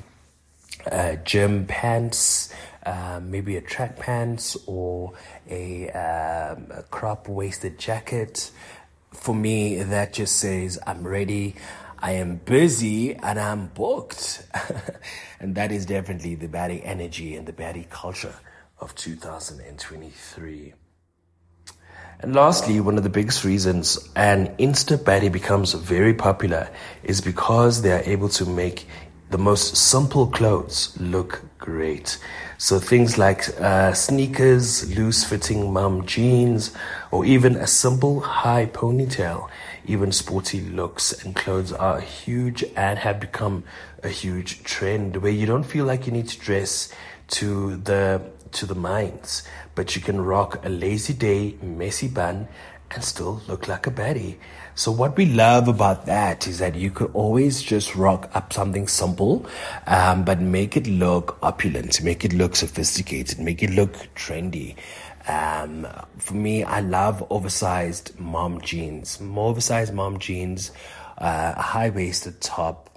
uh, 0.92 1.16
gym 1.24 1.66
pants, 1.66 2.54
uh, 2.86 3.22
maybe 3.24 3.56
a 3.56 3.62
track 3.62 3.98
pants, 3.98 4.58
or 4.66 5.14
a, 5.50 5.90
um, 5.92 6.68
a 6.72 6.84
crop 6.90 7.30
waisted 7.30 7.78
jacket. 7.78 8.52
For 9.14 9.36
me, 9.36 9.82
that 9.84 10.14
just 10.14 10.38
says 10.38 10.80
I'm 10.86 11.08
ready. 11.08 11.56
I 12.00 12.14
am 12.14 12.38
busy 12.38 13.14
and 13.14 13.40
I'm 13.40 13.68
booked. 13.68 14.44
and 15.40 15.54
that 15.56 15.72
is 15.72 15.86
definitely 15.86 16.34
the 16.34 16.48
baddie 16.48 16.82
energy 16.84 17.36
and 17.36 17.46
the 17.46 17.54
baddie 17.54 17.88
culture 17.90 18.34
of 18.80 18.96
2023. 18.96 20.74
And 22.22 22.36
lastly, 22.36 22.80
one 22.80 22.98
of 22.98 23.04
the 23.04 23.10
biggest 23.10 23.44
reasons 23.44 23.98
an 24.16 24.56
Insta 24.58 24.96
baddie 24.96 25.32
becomes 25.32 25.74
very 25.74 26.14
popular 26.14 26.70
is 27.04 27.20
because 27.20 27.82
they 27.82 27.92
are 27.92 28.04
able 28.06 28.30
to 28.30 28.46
make 28.46 28.86
the 29.32 29.40
most 29.40 29.76
simple 29.76 30.28
clothes 30.28 30.96
look 31.00 31.42
great. 31.58 32.20
So 32.60 32.78
things 32.78 33.18
like 33.18 33.50
uh, 33.60 33.94
sneakers, 33.94 34.96
loose 34.96 35.24
fitting 35.24 35.74
mum 35.74 36.06
jeans, 36.06 36.76
or 37.10 37.26
even 37.26 37.56
a 37.56 37.66
simple 37.66 38.20
high 38.20 38.68
ponytail, 38.68 39.50
even 39.88 40.12
sporty 40.12 40.62
looks 40.62 41.26
and 41.26 41.36
clothes 41.36 41.74
are 41.74 42.02
huge 42.02 42.64
and 42.76 43.00
have 43.00 43.20
become 43.20 43.64
a 44.04 44.10
huge 44.10 44.64
trend 44.64 45.18
where 45.18 45.32
you 45.32 45.48
don't 45.48 45.64
feel 45.64 45.86
like 45.86 46.06
you 46.06 46.12
need 46.12 46.28
to 46.28 46.40
dress 46.40 46.94
to 47.30 47.78
the 47.78 48.22
to 48.54 48.66
the 48.66 48.76
mines, 48.76 49.44
but 49.76 49.96
you 49.96 50.02
can 50.02 50.22
rock 50.22 50.66
a 50.66 50.70
lazy 50.70 51.14
day 51.14 51.56
messy 51.62 52.08
bun 52.08 52.48
and 52.94 53.04
still 53.04 53.42
look 53.48 53.68
like 53.68 53.88
a 53.88 53.92
baddie. 53.92 54.38
So 54.76 54.92
what 54.92 55.18
we 55.18 55.26
love 55.26 55.68
about 55.68 56.06
that 56.06 56.48
is 56.48 56.60
that 56.60 56.76
you 56.76 56.92
could 56.92 57.12
always 57.14 57.62
just 57.62 57.96
rock 57.96 58.30
up 58.34 58.54
something 58.54 58.88
simple, 58.88 59.46
um, 59.88 60.24
but 60.24 60.42
make 60.42 60.78
it 60.78 60.88
look 60.88 61.38
opulent, 61.42 62.02
make 62.04 62.26
it 62.26 62.34
look 62.34 62.56
sophisticated, 62.56 63.40
make 63.40 63.64
it 63.64 63.72
look 63.72 63.94
trendy. 64.16 64.76
Um, 65.28 65.88
for 66.18 66.34
me, 66.34 66.64
I 66.64 66.80
love 66.80 67.26
oversized 67.30 68.20
mom 68.20 68.62
jeans, 68.62 69.20
more 69.20 69.50
oversized 69.50 69.94
mom 69.94 70.20
jeans, 70.20 70.72
uh, 71.18 71.54
a 71.56 71.62
high 71.62 71.90
waisted 71.90 72.42
top, 72.42 72.90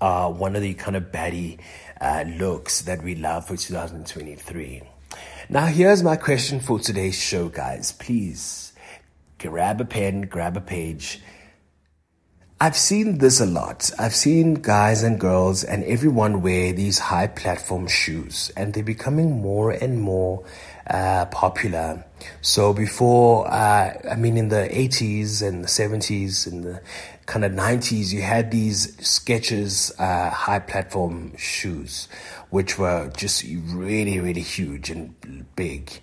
uh, 0.00 0.30
one 0.30 0.56
of 0.56 0.62
the 0.62 0.74
kind 0.74 0.96
of 0.96 1.04
baddie 1.04 1.58
uh, 2.00 2.24
looks 2.26 2.82
that 2.82 3.02
we 3.02 3.14
love 3.14 3.46
for 3.46 3.56
2023. 3.56 4.82
Now, 5.48 5.66
here's 5.66 6.02
my 6.02 6.16
question 6.16 6.60
for 6.60 6.78
today's 6.78 7.18
show, 7.18 7.48
guys. 7.48 7.92
Please 7.92 8.72
grab 9.38 9.80
a 9.80 9.84
pen, 9.84 10.22
grab 10.22 10.56
a 10.56 10.60
page. 10.60 11.20
I've 12.60 12.76
seen 12.76 13.18
this 13.18 13.40
a 13.40 13.46
lot. 13.46 13.90
I've 13.98 14.14
seen 14.14 14.54
guys 14.54 15.04
and 15.04 15.18
girls 15.18 15.62
and 15.62 15.84
everyone 15.84 16.42
wear 16.42 16.72
these 16.72 16.98
high 16.98 17.28
platform 17.28 17.86
shoes, 17.86 18.50
and 18.56 18.74
they're 18.74 18.82
becoming 18.82 19.40
more 19.40 19.70
and 19.70 20.00
more 20.00 20.44
uh, 20.88 21.26
popular. 21.26 22.04
So 22.40 22.72
before, 22.72 23.46
uh, 23.48 23.92
I 24.10 24.16
mean, 24.16 24.36
in 24.36 24.48
the 24.48 24.68
80s 24.70 25.46
and 25.46 25.64
the 25.64 25.68
70s 25.68 26.46
and 26.46 26.64
the 26.64 26.82
kind 27.26 27.44
of 27.44 27.52
90s, 27.52 28.12
you 28.12 28.22
had 28.22 28.50
these 28.50 28.96
Skechers 28.96 29.92
uh, 30.00 30.30
high 30.30 30.58
platform 30.58 31.36
shoes, 31.36 32.08
which 32.50 32.78
were 32.78 33.10
just 33.16 33.44
really, 33.44 34.18
really 34.18 34.40
huge 34.40 34.90
and 34.90 35.14
big. 35.54 36.00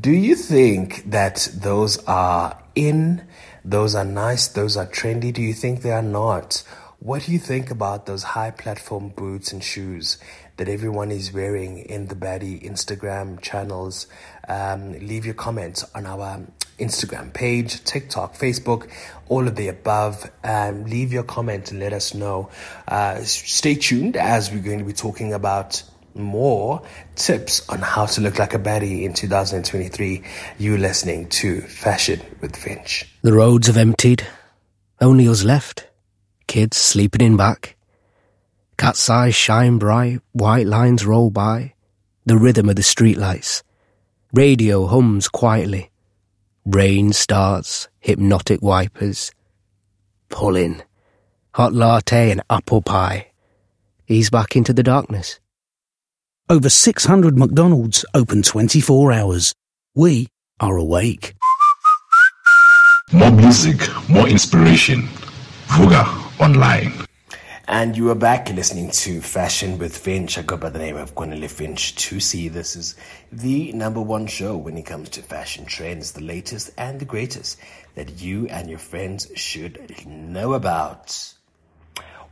Do 0.00 0.10
you 0.10 0.34
think 0.34 1.10
that 1.10 1.48
those 1.54 2.02
are 2.06 2.58
in? 2.74 3.26
Those 3.64 3.94
are 3.94 4.04
nice? 4.04 4.48
Those 4.48 4.76
are 4.76 4.86
trendy? 4.86 5.32
Do 5.32 5.42
you 5.42 5.52
think 5.52 5.82
they 5.82 5.92
are 5.92 6.02
not? 6.02 6.64
What 6.98 7.24
do 7.24 7.32
you 7.32 7.38
think 7.38 7.70
about 7.70 8.06
those 8.06 8.22
high 8.22 8.52
platform 8.52 9.08
boots 9.10 9.52
and 9.52 9.62
shoes 9.62 10.18
that 10.62 10.70
everyone 10.70 11.10
is 11.10 11.32
wearing 11.32 11.78
in 11.78 12.06
the 12.06 12.14
baddie 12.14 12.62
Instagram 12.62 13.40
channels? 13.40 14.06
Um, 14.46 14.92
leave 14.92 15.24
your 15.24 15.34
comments 15.34 15.84
on 15.92 16.06
our 16.06 16.46
Instagram 16.78 17.32
page, 17.32 17.82
TikTok, 17.82 18.36
Facebook, 18.36 18.88
all 19.28 19.48
of 19.48 19.56
the 19.56 19.66
above. 19.66 20.30
Um, 20.44 20.84
leave 20.84 21.12
your 21.12 21.24
comment 21.24 21.72
and 21.72 21.80
let 21.80 21.92
us 21.92 22.14
know. 22.14 22.48
Uh, 22.86 23.22
stay 23.22 23.74
tuned 23.74 24.16
as 24.16 24.52
we're 24.52 24.62
going 24.62 24.78
to 24.78 24.84
be 24.84 24.92
talking 24.92 25.32
about 25.32 25.82
more 26.14 26.80
tips 27.16 27.68
on 27.68 27.80
how 27.80 28.06
to 28.06 28.20
look 28.20 28.38
like 28.38 28.54
a 28.54 28.60
baddie 28.60 29.02
in 29.02 29.14
2023. 29.14 30.22
You 30.58 30.78
listening 30.78 31.28
to 31.30 31.60
Fashion 31.62 32.20
with 32.40 32.54
Finch. 32.54 33.12
The 33.22 33.32
roads 33.32 33.66
have 33.66 33.76
emptied. 33.76 34.24
Only 35.00 35.26
us 35.26 35.42
left. 35.42 35.88
Kids 36.46 36.76
sleeping 36.76 37.20
in 37.20 37.36
back. 37.36 37.74
Cat's 38.76 39.08
eyes 39.08 39.34
shine 39.34 39.78
bright, 39.78 40.20
white 40.32 40.66
lines 40.66 41.06
roll 41.06 41.30
by. 41.30 41.74
The 42.24 42.38
rhythm 42.38 42.68
of 42.68 42.76
the 42.76 42.82
streetlights. 42.82 43.62
Radio 44.32 44.86
hums 44.86 45.28
quietly. 45.28 45.90
Rain 46.64 47.12
starts, 47.12 47.88
hypnotic 48.00 48.62
wipers. 48.62 49.32
Pulling. 50.28 50.82
Hot 51.54 51.72
latte 51.72 52.30
and 52.30 52.42
apple 52.48 52.80
pie. 52.82 53.28
Ease 54.08 54.30
back 54.30 54.56
into 54.56 54.72
the 54.72 54.82
darkness. 54.82 55.38
Over 56.48 56.68
600 56.68 57.36
McDonald's 57.36 58.04
open 58.14 58.42
24 58.42 59.12
hours. 59.12 59.54
We 59.94 60.28
are 60.60 60.76
awake. 60.76 61.34
More 63.12 63.30
music, 63.30 63.80
more 64.08 64.28
inspiration. 64.28 65.02
Vuka 65.66 66.22
Online. 66.40 66.92
And 67.68 67.96
you 67.96 68.10
are 68.10 68.16
back 68.16 68.50
listening 68.50 68.90
to 68.90 69.20
Fashion 69.20 69.78
with 69.78 69.96
Finch. 69.96 70.36
I 70.36 70.42
go 70.42 70.56
by 70.56 70.70
the 70.70 70.80
name 70.80 70.96
of 70.96 71.14
Kwanele 71.14 71.48
Finch 71.48 71.94
to 72.08 72.18
see 72.18 72.48
This 72.48 72.74
is 72.74 72.96
the 73.30 73.72
number 73.72 74.00
one 74.00 74.26
show 74.26 74.56
when 74.56 74.76
it 74.76 74.82
comes 74.82 75.10
to 75.10 75.22
fashion 75.22 75.64
trends, 75.64 76.10
the 76.10 76.24
latest 76.24 76.72
and 76.76 76.98
the 76.98 77.04
greatest 77.04 77.60
that 77.94 78.20
you 78.20 78.48
and 78.48 78.68
your 78.68 78.80
friends 78.80 79.28
should 79.36 80.04
know 80.04 80.54
about. 80.54 81.34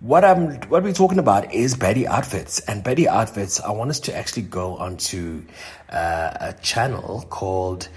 What 0.01 0.25
I'm, 0.25 0.63
what 0.63 0.83
we're 0.83 0.93
talking 0.93 1.21
about 1.21 1.55
is 1.55 1.77
Betty 1.77 2.09
outfits, 2.09 2.59
and 2.61 2.83
Betty 2.83 3.07
outfits. 3.07 3.61
I 3.61 3.71
want 3.71 3.91
us 3.91 4.01
to 4.01 4.17
actually 4.17 4.43
go 4.43 4.79
onto 4.79 5.45
uh, 5.91 6.33
a 6.41 6.55
channel 6.55 7.25
called 7.31 7.89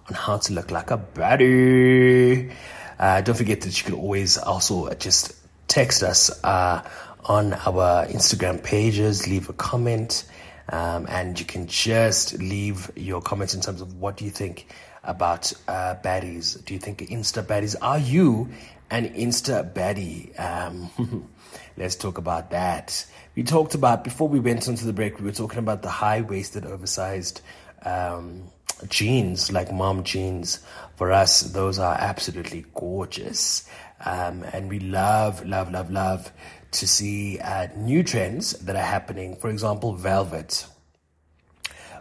on 0.07 0.15
how 0.15 0.37
to 0.37 0.53
look 0.53 0.71
like 0.71 0.89
a 0.91 0.97
baddie. 0.97 2.51
Uh, 2.99 3.21
don't 3.21 3.35
forget 3.35 3.61
that 3.61 3.77
you 3.77 3.85
can 3.85 3.93
always 3.95 4.37
also 4.37 4.93
just 4.95 5.33
text 5.67 6.03
us 6.03 6.31
uh, 6.43 6.81
on 7.25 7.53
our 7.53 8.05
Instagram 8.07 8.61
pages, 8.63 9.27
leave 9.27 9.49
a 9.49 9.53
comment, 9.53 10.23
um, 10.69 11.05
and 11.09 11.39
you 11.39 11.45
can 11.45 11.67
just 11.67 12.37
leave 12.39 12.91
your 12.95 13.21
comments 13.21 13.53
in 13.53 13.61
terms 13.61 13.81
of 13.81 13.99
what 13.99 14.17
do 14.17 14.25
you 14.25 14.31
think 14.31 14.67
about 15.03 15.53
uh, 15.67 15.95
baddies. 16.03 16.63
Do 16.65 16.73
you 16.73 16.79
think 16.79 16.99
Insta 16.99 17.43
baddies? 17.43 17.75
Are 17.81 17.99
you 17.99 18.49
an 18.91 19.09
Insta 19.13 19.73
baddie? 19.73 20.37
Um, 20.39 21.29
let's 21.77 21.95
talk 21.95 22.17
about 22.17 22.51
that. 22.51 23.05
We 23.35 23.43
talked 23.43 23.75
about, 23.75 24.03
before 24.03 24.27
we 24.27 24.39
went 24.39 24.67
into 24.67 24.85
the 24.85 24.93
break, 24.93 25.19
we 25.19 25.25
were 25.25 25.31
talking 25.31 25.59
about 25.59 25.81
the 25.81 25.89
high 25.89 26.21
waisted, 26.21 26.65
oversized 26.65 27.41
um, 27.83 28.43
jeans, 28.89 29.51
like 29.51 29.71
mom 29.71 30.03
jeans. 30.03 30.59
For 30.95 31.11
us, 31.11 31.41
those 31.41 31.79
are 31.79 31.95
absolutely 31.95 32.65
gorgeous. 32.73 33.69
Um, 34.05 34.43
and 34.51 34.69
we 34.69 34.79
love, 34.79 35.45
love, 35.45 35.71
love, 35.71 35.89
love 35.89 36.31
to 36.71 36.87
see 36.87 37.39
uh, 37.39 37.67
new 37.75 38.03
trends 38.03 38.53
that 38.53 38.75
are 38.75 38.81
happening. 38.81 39.35
For 39.35 39.49
example, 39.49 39.93
velvet. 39.93 40.65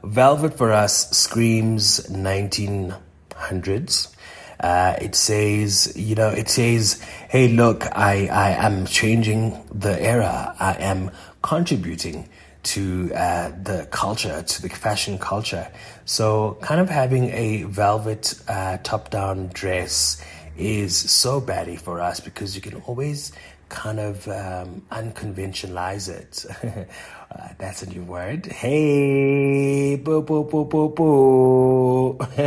Velvet 0.03 0.55
for 0.55 0.73
us 0.73 1.11
screams 1.11 2.01
1900s. 2.09 4.15
Uh, 4.59 4.97
it 5.01 5.15
says, 5.15 5.93
you 5.97 6.15
know, 6.15 6.31
it 6.31 6.49
says, 6.49 7.01
hey, 7.29 7.49
look, 7.49 7.85
I, 7.97 8.27
I 8.29 8.67
am 8.67 8.87
changing 8.87 9.63
the 9.73 10.01
era. 10.01 10.55
I 10.59 10.75
am 10.75 11.11
contributing 11.43 12.29
to 12.63 13.13
uh, 13.15 13.51
the 13.63 13.87
culture, 13.91 14.43
to 14.43 14.63
the 14.63 14.69
fashion 14.69 15.19
culture. 15.19 15.71
So, 16.05 16.57
kind 16.63 16.81
of 16.81 16.89
having 16.89 17.31
a 17.31 17.65
velvet 17.65 18.35
uh, 18.49 18.79
top 18.83 19.11
down 19.11 19.49
dress 19.49 20.23
is 20.57 20.97
so 20.97 21.41
baddie 21.41 21.79
for 21.79 22.01
us 22.01 22.21
because 22.21 22.57
you 22.57 22.63
can 22.63 22.77
always 22.83 23.33
kind 23.69 24.01
of 24.01 24.29
um, 24.29 24.83
unconventionalize 24.91 26.09
it. 26.09 26.47
uh, 27.31 27.49
that's 27.59 27.83
a 27.83 27.91
new 27.91 28.03
word. 28.03 28.47
Hey, 28.47 29.97
boo, 29.97 30.23
boo, 30.23 30.45
boo, 30.45 30.65
boo, 30.65 30.89
boo. 30.91 32.19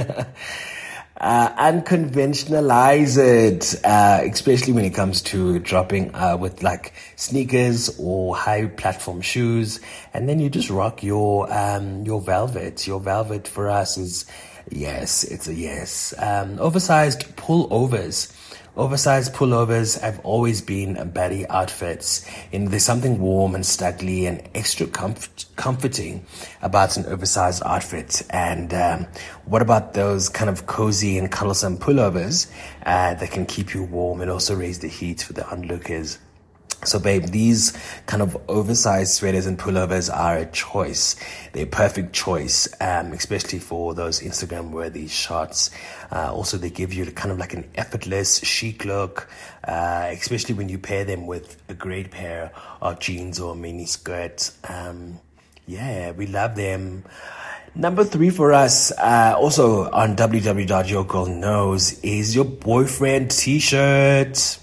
uh, 1.20 1.72
unconventionalize 1.72 3.18
it, 3.18 3.76
uh, 3.84 4.22
especially 4.24 4.74
when 4.74 4.86
it 4.86 4.94
comes 4.94 5.22
to 5.22 5.60
dropping 5.60 6.14
uh, 6.16 6.38
with 6.38 6.64
like 6.64 6.94
sneakers 7.16 7.96
or 8.00 8.36
high 8.36 8.68
platform 8.68 9.22
shoes, 9.22 9.82
and 10.14 10.30
then 10.30 10.40
you 10.40 10.50
just 10.50 10.70
rock 10.70 11.04
your 11.04 11.52
um, 11.52 12.04
your 12.04 12.22
velvet. 12.22 12.88
Your 12.88 13.00
velvet 13.00 13.48
for 13.48 13.70
us 13.70 13.98
is 13.98 14.26
yes, 14.70 15.24
it's 15.26 15.48
a 15.48 15.54
yes. 15.54 16.14
Um, 16.18 16.58
oversized 16.60 17.36
pullovers 17.36 18.34
Oversized 18.78 19.34
pullovers 19.34 20.00
have 20.00 20.20
always 20.20 20.62
been 20.62 20.96
a 20.98 21.06
baddie 21.06 21.46
outfits, 21.50 22.26
and 22.54 22.70
there's 22.70 22.86
something 22.86 23.20
warm 23.20 23.56
and 23.56 23.64
snuggly 23.64 24.28
and 24.28 24.48
extra 24.56 24.88
comfort, 24.88 25.46
comforting 25.56 26.26
about 26.62 26.96
an 26.96 27.06
oversized 27.06 27.64
outfit. 27.66 28.22
And 28.30 28.74
um, 28.74 29.08
what 29.46 29.62
about 29.62 29.94
those 29.94 30.30
kind 30.30 30.50
of 30.50 30.68
cozy 30.68 31.18
and 31.18 31.32
colorsome 31.32 31.78
pullovers 31.78 32.50
uh, 32.86 33.16
that 33.16 33.32
can 33.32 33.46
keep 33.46 33.74
you 33.74 33.84
warm 33.84 34.22
and 34.22 34.32
also 34.32 34.56
raise 34.56 34.80
the 34.80 34.88
heat 34.88 35.24
for 35.24 35.34
the 35.34 35.46
onlookers? 35.50 36.20
So, 36.86 36.98
babe, 36.98 37.26
these 37.26 37.74
kind 38.06 38.22
of 38.22 38.38
oversized 38.48 39.12
sweaters 39.12 39.46
and 39.46 39.60
pullovers 39.60 40.10
are 40.16 40.38
a 40.38 40.46
choice. 40.46 41.18
They're 41.52 41.66
a 41.66 41.68
perfect 41.68 42.14
choice, 42.14 42.70
um, 42.80 43.12
especially 43.12 43.60
for 43.60 43.94
those 43.94 44.22
Instagram 44.22 44.72
worthy 44.72 45.08
shots. 45.08 45.72
Uh, 46.10 46.34
also, 46.34 46.58
they 46.58 46.70
give 46.70 46.94
you 46.94 47.06
kind 47.12 47.32
of 47.32 47.38
like 47.38 47.54
an 47.54 47.70
effortless, 47.76 48.40
chic 48.40 48.86
look, 48.86 49.30
uh, 49.68 50.08
especially 50.12 50.56
when 50.56 50.70
you 50.70 50.80
pair 50.80 51.04
them 51.04 51.28
with 51.28 51.62
a 51.68 51.74
great 51.74 52.12
pair 52.12 52.54
of 52.82 53.00
jeans 53.00 53.42
or 53.42 53.56
mini 53.56 53.86
skirt. 53.86 54.52
Um, 54.68 55.20
yeah, 55.68 56.12
we 56.12 56.28
love 56.28 56.56
them. 56.56 57.04
Number 57.76 58.06
three 58.06 58.30
for 58.30 58.54
us, 58.54 58.92
uh, 58.98 59.36
also 59.38 59.89
on 59.92 60.15
www.yourgirlknows, 60.15 62.00
is 62.04 62.34
your 62.36 62.46
boyfriend 62.46 63.32
t-shirt. 63.32 64.60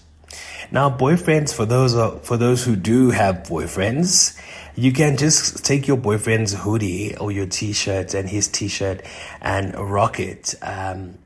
Now, 0.71 0.91
boyfriends, 0.91 1.55
for 1.55 1.65
those 1.65 1.95
uh, 1.95 2.19
for 2.19 2.37
those 2.37 2.65
who 2.65 2.77
do 2.77 3.11
have 3.11 3.45
boyfriends, 3.45 4.39
you 4.75 4.93
can 4.93 5.17
just 5.17 5.65
take 5.65 5.87
your 5.87 5.97
boyfriend's 5.97 6.53
hoodie 6.53 7.17
or 7.17 7.33
your 7.33 7.47
t-shirt 7.47 8.15
and 8.15 8.29
his 8.29 8.49
t-shirt 8.49 9.03
and 9.41 9.75
rock 9.75 10.21
it. 10.21 10.55
Um, 10.61 11.19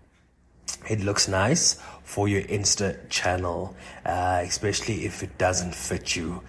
it 0.89 1.01
looks 1.01 1.27
nice 1.29 1.81
for 2.05 2.29
your 2.29 2.43
Insta 2.43 3.09
channel, 3.09 3.75
uh, 4.05 4.43
especially 4.45 5.05
if 5.05 5.23
it 5.23 5.39
doesn't 5.39 5.75
fit 5.75 6.17
you. 6.17 6.43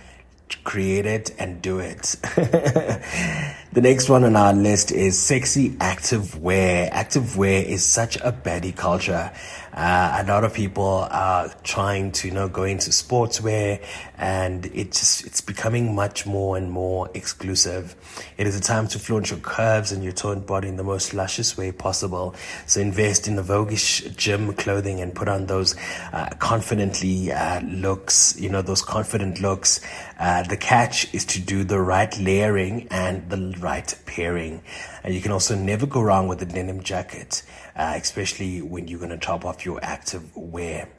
Create 0.66 1.06
it 1.06 1.34
and 1.40 1.62
do 1.62 1.80
it. 1.80 2.02
the 2.36 3.82
next 3.82 4.10
one 4.10 4.26
on 4.26 4.36
our 4.36 4.54
list 4.54 4.92
is 4.92 5.18
sexy 5.18 5.78
active 5.80 6.42
wear. 6.42 6.90
Active 6.92 7.38
wear 7.38 7.64
is 7.64 7.86
such 7.86 8.18
a 8.18 8.34
baddie 8.34 8.76
culture. 8.76 9.32
Uh, 9.74 10.24
a 10.24 10.28
lot 10.28 10.44
of 10.44 10.54
people 10.54 11.08
are 11.12 11.54
trying 11.64 12.12
to, 12.12 12.28
you 12.28 12.34
know, 12.34 12.50
go 12.50 12.64
into 12.64 12.90
sportswear 12.90 13.84
and 14.18 14.66
it's 14.68 15.00
just, 15.00 15.26
it's 15.26 15.42
becoming 15.42 15.96
much 15.96 16.26
more 16.26 16.58
and 16.58 16.70
more 16.70 17.10
exclusive. 17.14 17.96
It 18.38 18.48
is 18.48 18.58
a 18.58 18.62
time 18.62 18.88
to 18.90 19.00
flaunt 19.00 19.30
your 19.30 19.40
curves 19.40 19.92
and 19.92 20.04
your 20.04 20.14
toned 20.14 20.46
body 20.46 20.68
in 20.68 20.76
the 20.76 20.84
most 20.84 21.14
luscious 21.14 21.58
way 21.58 21.72
possible. 21.72 22.36
So 22.68 22.82
invest 22.82 23.28
in 23.28 23.36
the 23.36 23.44
voguish 23.44 24.16
gym 24.18 24.54
clothing 24.54 25.02
and 25.02 25.16
put 25.16 25.28
on 25.28 25.46
those 25.46 25.76
uh, 26.12 26.30
confidently 26.40 27.32
uh, 27.32 27.62
looks, 27.62 28.40
you 28.40 28.50
know, 28.50 28.62
those 28.62 28.82
confident 28.82 29.42
looks. 29.42 29.80
Uh, 30.20 30.44
the 30.44 30.58
catch 30.58 31.12
is 31.14 31.26
to 31.26 31.40
do 31.40 31.64
the 31.64 31.80
right 31.80 32.16
layering 32.20 32.88
and 32.92 33.30
the 33.30 33.58
right 33.60 33.96
pairing. 34.06 34.62
And 35.04 35.14
you 35.14 35.22
can 35.22 35.32
also 35.32 35.56
never 35.56 35.86
go 35.86 36.02
wrong 36.02 36.28
with 36.28 36.42
a 36.42 36.46
denim 36.46 36.84
jacket, 36.84 37.44
uh, 37.76 37.94
especially 37.96 38.62
when 38.62 38.88
you're 38.88 39.00
going 39.00 39.12
to 39.12 39.18
top 39.18 39.46
off 39.46 39.66
your 39.66 39.80
active 39.84 40.36
wear. 40.36 40.90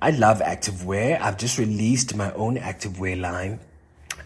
I 0.00 0.10
love 0.10 0.42
active 0.42 0.84
wear. 0.84 1.18
I've 1.22 1.38
just 1.38 1.58
released 1.58 2.14
my 2.14 2.32
own 2.32 2.58
active 2.58 3.00
wear 3.00 3.16
line 3.16 3.60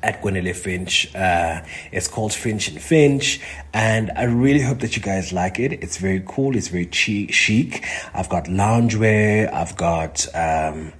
at 0.02 0.22
Kwanele 0.22 0.54
Finch. 0.54 1.14
Uh, 1.14 1.62
it's 1.92 2.08
called 2.08 2.32
Finch 2.32 2.68
and 2.68 2.80
Finch, 2.80 3.40
and 3.72 4.10
I 4.16 4.24
really 4.24 4.60
hope 4.60 4.80
that 4.80 4.96
you 4.96 5.02
guys 5.02 5.32
like 5.32 5.58
it. 5.58 5.72
It's 5.72 5.98
very 5.98 6.22
cool. 6.26 6.56
It's 6.56 6.68
very 6.68 6.88
chic. 6.90 7.84
I've 8.14 8.28
got 8.28 8.44
loungewear. 8.44 9.52
I've 9.52 9.76
got 9.76 10.26
um, 10.34 10.92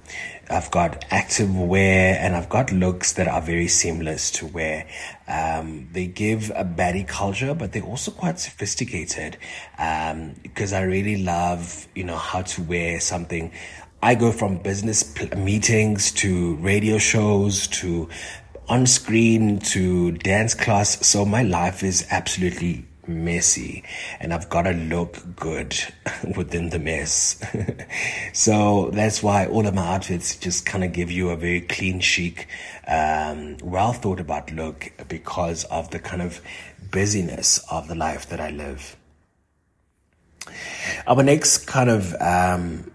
I've 0.51 0.69
got 0.69 1.05
active 1.11 1.57
wear 1.57 2.17
and 2.19 2.35
I've 2.35 2.49
got 2.49 2.73
looks 2.73 3.13
that 3.13 3.27
are 3.27 3.41
very 3.41 3.69
seamless 3.69 4.29
to 4.31 4.47
wear. 4.47 4.85
Um, 5.27 5.87
they 5.93 6.07
give 6.07 6.51
a 6.53 6.65
baddie 6.65 7.07
culture, 7.07 7.53
but 7.53 7.71
they're 7.71 7.83
also 7.83 8.11
quite 8.11 8.37
sophisticated. 8.37 9.37
Um, 9.77 10.35
because 10.43 10.73
I 10.73 10.81
really 10.81 11.23
love, 11.23 11.87
you 11.95 12.03
know, 12.03 12.17
how 12.17 12.41
to 12.41 12.61
wear 12.63 12.99
something. 12.99 13.53
I 14.03 14.15
go 14.15 14.31
from 14.33 14.57
business 14.57 15.03
pl- 15.03 15.37
meetings 15.37 16.11
to 16.13 16.55
radio 16.55 16.97
shows 16.97 17.67
to 17.67 18.09
on 18.67 18.87
screen 18.87 19.59
to 19.59 20.11
dance 20.11 20.53
class. 20.53 21.05
So 21.07 21.23
my 21.23 21.43
life 21.43 21.81
is 21.81 22.05
absolutely 22.09 22.85
messy 23.07 23.83
and 24.19 24.33
I've 24.33 24.49
got 24.49 24.63
to 24.63 24.71
look 24.71 25.17
good 25.35 25.75
within 26.35 26.69
the 26.69 26.79
mess. 26.79 27.41
so 28.33 28.89
that's 28.91 29.23
why 29.23 29.47
all 29.47 29.65
of 29.67 29.73
my 29.73 29.95
outfits 29.95 30.35
just 30.35 30.65
kind 30.65 30.83
of 30.83 30.93
give 30.93 31.11
you 31.11 31.29
a 31.29 31.35
very 31.35 31.61
clean, 31.61 31.99
chic, 31.99 32.47
um, 32.87 33.57
well 33.63 33.93
thought 33.93 34.19
about 34.19 34.51
look 34.51 34.91
because 35.07 35.63
of 35.65 35.89
the 35.91 35.99
kind 35.99 36.21
of 36.21 36.41
busyness 36.91 37.59
of 37.71 37.87
the 37.87 37.95
life 37.95 38.29
that 38.29 38.39
I 38.39 38.51
live. 38.51 38.95
Our 41.07 41.23
next 41.23 41.65
kind 41.65 41.89
of, 41.89 42.15
um, 42.19 42.91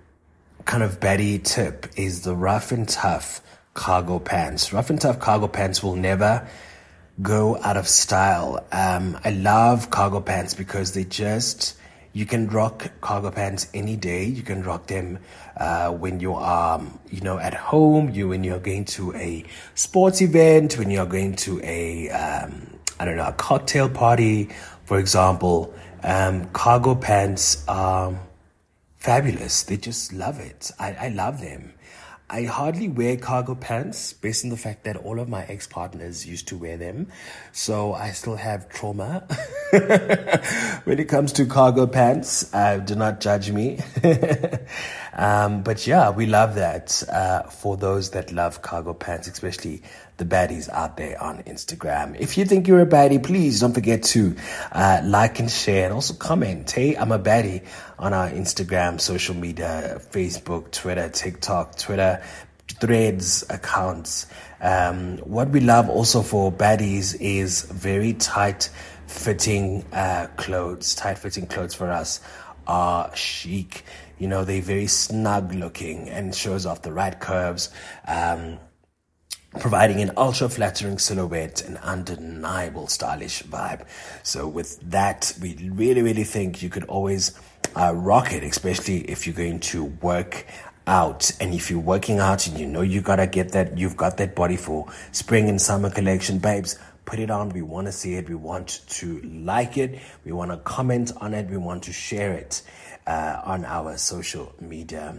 kind 0.64 0.82
of 0.82 0.98
baddie 0.98 1.42
tip 1.42 1.86
is 1.96 2.22
the 2.22 2.34
rough 2.34 2.72
and 2.72 2.88
tough 2.88 3.40
cargo 3.74 4.18
pants. 4.18 4.72
Rough 4.72 4.90
and 4.90 5.00
tough 5.00 5.20
cargo 5.20 5.46
pants 5.46 5.82
will 5.82 5.94
never 5.96 6.48
go 7.22 7.56
out 7.62 7.76
of 7.76 7.88
style. 7.88 8.64
Um, 8.72 9.18
I 9.24 9.30
love 9.30 9.90
cargo 9.90 10.20
pants 10.20 10.54
because 10.54 10.92
they 10.92 11.04
just, 11.04 11.76
you 12.12 12.26
can 12.26 12.48
rock 12.48 12.90
cargo 13.00 13.30
pants 13.30 13.68
any 13.74 13.96
day. 13.96 14.24
You 14.24 14.42
can 14.42 14.62
rock 14.62 14.86
them 14.86 15.18
uh, 15.56 15.92
when 15.92 16.20
you 16.20 16.34
are, 16.34 16.82
you 17.10 17.20
know, 17.22 17.38
at 17.38 17.54
home. 17.54 18.10
You 18.10 18.28
when 18.28 18.44
you're 18.44 18.58
going 18.58 18.84
to 18.96 19.14
a 19.14 19.44
sports 19.74 20.20
event, 20.20 20.78
when 20.78 20.90
you're 20.90 21.06
going 21.06 21.36
to 21.36 21.60
a, 21.62 22.10
um, 22.10 22.66
I 23.00 23.04
don't 23.04 23.16
know, 23.16 23.28
a 23.28 23.32
cocktail 23.32 23.88
party, 23.88 24.50
for 24.84 24.98
example. 24.98 25.74
Um, 26.02 26.46
cargo 26.50 26.94
pants 26.94 27.64
are 27.66 28.14
fabulous. 28.96 29.62
They 29.62 29.76
just 29.76 30.12
love 30.12 30.38
it. 30.40 30.70
I, 30.78 30.92
I 30.92 31.08
love 31.08 31.40
them. 31.40 31.72
I 32.28 32.42
hardly 32.42 32.88
wear 32.88 33.16
cargo 33.16 33.54
pants 33.54 34.12
based 34.12 34.42
on 34.42 34.50
the 34.50 34.56
fact 34.56 34.82
that 34.82 34.96
all 34.96 35.20
of 35.20 35.28
my 35.28 35.44
ex 35.44 35.68
partners 35.68 36.26
used 36.26 36.48
to 36.48 36.56
wear 36.56 36.76
them. 36.76 37.06
So 37.52 37.94
I 37.94 38.10
still 38.10 38.34
have 38.34 38.68
trauma 38.68 39.24
when 40.84 40.98
it 40.98 41.08
comes 41.08 41.32
to 41.34 41.46
cargo 41.46 41.86
pants. 41.86 42.52
Uh, 42.52 42.78
do 42.78 42.96
not 42.96 43.20
judge 43.20 43.52
me. 43.52 43.78
um, 45.14 45.62
but 45.62 45.86
yeah, 45.86 46.10
we 46.10 46.26
love 46.26 46.56
that 46.56 47.00
uh, 47.08 47.44
for 47.44 47.76
those 47.76 48.10
that 48.10 48.32
love 48.32 48.60
cargo 48.60 48.92
pants, 48.92 49.28
especially 49.28 49.82
the 50.16 50.24
baddies 50.24 50.68
out 50.70 50.96
there 50.96 51.22
on 51.22 51.42
Instagram. 51.42 52.16
If 52.18 52.38
you 52.38 52.44
think 52.44 52.66
you're 52.66 52.80
a 52.80 52.86
baddie, 52.86 53.22
please 53.22 53.60
don't 53.60 53.74
forget 53.74 54.02
to 54.04 54.34
uh, 54.72 55.00
like 55.04 55.38
and 55.40 55.50
share 55.50 55.84
and 55.84 55.94
also 55.94 56.14
comment. 56.14 56.70
Hey, 56.70 56.96
I'm 56.96 57.12
a 57.12 57.18
baddie 57.18 57.64
on 57.98 58.14
our 58.14 58.30
Instagram, 58.30 59.00
social 59.00 59.34
media, 59.34 60.00
Facebook, 60.10 60.70
Twitter, 60.70 61.08
TikTok, 61.10 61.76
Twitter, 61.76 62.22
threads 62.80 63.44
accounts. 63.50 64.26
Um, 64.60 65.18
what 65.18 65.50
we 65.50 65.60
love 65.60 65.90
also 65.90 66.22
for 66.22 66.50
baddies 66.50 67.16
is 67.20 67.62
very 67.62 68.14
tight 68.14 68.70
fitting 69.06 69.84
uh, 69.92 70.28
clothes. 70.36 70.94
Tight 70.94 71.18
fitting 71.18 71.46
clothes 71.46 71.74
for 71.74 71.90
us 71.90 72.20
are 72.66 73.14
chic. 73.14 73.84
You 74.18 74.28
know, 74.28 74.44
they're 74.44 74.62
very 74.62 74.86
snug 74.86 75.54
looking 75.54 76.08
and 76.08 76.34
shows 76.34 76.64
off 76.64 76.80
the 76.80 76.92
right 76.92 77.18
curves. 77.20 77.70
Um, 78.08 78.58
providing 79.60 80.00
an 80.00 80.12
ultra 80.16 80.48
flattering 80.48 80.98
silhouette 80.98 81.62
and 81.62 81.76
undeniable 81.78 82.86
stylish 82.86 83.42
vibe. 83.42 83.86
So 84.22 84.46
with 84.46 84.80
that, 84.90 85.36
we 85.40 85.70
really, 85.70 86.02
really 86.02 86.24
think 86.24 86.62
you 86.62 86.68
could 86.68 86.84
always 86.84 87.38
uh, 87.74 87.94
rock 87.94 88.32
it, 88.32 88.42
especially 88.42 88.98
if 89.10 89.26
you're 89.26 89.36
going 89.36 89.60
to 89.60 89.84
work 89.84 90.46
out. 90.86 91.30
And 91.40 91.52
if 91.52 91.70
you're 91.70 91.80
working 91.80 92.18
out 92.18 92.46
and 92.46 92.58
you 92.58 92.66
know 92.66 92.82
you 92.82 93.00
gotta 93.00 93.26
get 93.26 93.52
that 93.52 93.76
you've 93.76 93.96
got 93.96 94.18
that 94.18 94.34
body 94.36 94.56
for 94.56 94.86
spring 95.10 95.48
and 95.48 95.60
summer 95.60 95.90
collection 95.90 96.38
babes 96.38 96.78
put 97.06 97.18
it 97.20 97.30
on. 97.30 97.48
We 97.50 97.62
want 97.62 97.86
to 97.86 97.92
see 97.92 98.14
it. 98.14 98.28
We 98.28 98.34
want 98.34 98.82
to 98.88 99.20
like 99.22 99.78
it. 99.78 100.00
We 100.24 100.32
want 100.32 100.50
to 100.50 100.58
comment 100.58 101.12
on 101.20 101.32
it. 101.32 101.48
We 101.48 101.56
want 101.56 101.84
to 101.84 101.92
share 101.92 102.34
it 102.34 102.62
uh, 103.06 103.40
on 103.44 103.64
our 103.64 103.96
social 103.96 104.52
media 104.60 105.16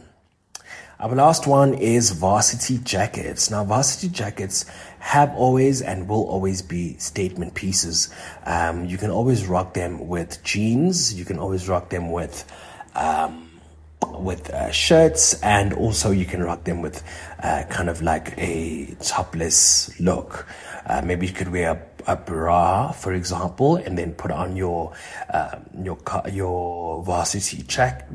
our 1.00 1.14
last 1.14 1.46
one 1.46 1.76
is 1.76 2.10
varsity 2.10 2.80
jackets. 2.80 3.52
Now, 3.52 3.64
varsity 3.64 4.10
jackets 4.10 4.66
have 4.98 5.32
always 5.36 5.84
and 5.84 6.10
will 6.10 6.28
always 6.28 6.64
be 6.64 6.98
statement 6.98 7.54
pieces. 7.54 8.10
Um, 8.48 8.86
you 8.86 8.98
can 8.98 9.12
always 9.12 9.46
rock 9.46 9.76
them 9.76 10.08
with 10.08 10.44
jeans. 10.44 11.14
You 11.14 11.24
can 11.24 11.38
always 11.38 11.70
rock 11.70 11.90
them 11.90 12.12
with, 12.12 12.52
um, 12.96 13.48
with 14.10 14.50
uh, 14.50 14.72
shirts, 14.72 15.40
and 15.44 15.72
also 15.74 16.10
you 16.10 16.26
can 16.26 16.42
rock 16.42 16.64
them 16.64 16.82
with 16.82 17.04
uh, 17.44 17.66
kind 17.70 17.90
of 17.90 18.02
like 18.02 18.34
a 18.40 18.96
topless 19.00 20.00
look. 20.00 20.48
Uh, 20.88 21.04
maybe 21.06 21.28
you 21.28 21.34
could 21.34 21.52
wear 21.52 21.90
a, 22.08 22.14
a, 22.14 22.16
bra, 22.16 22.92
for 22.92 23.14
example, 23.14 23.76
and 23.76 24.00
then 24.00 24.14
put 24.14 24.32
on 24.32 24.56
your 24.56 24.94
uh, 25.30 25.60
your 25.78 26.00
your 26.32 27.04
varsity 27.04 27.62
jacket 27.62 28.08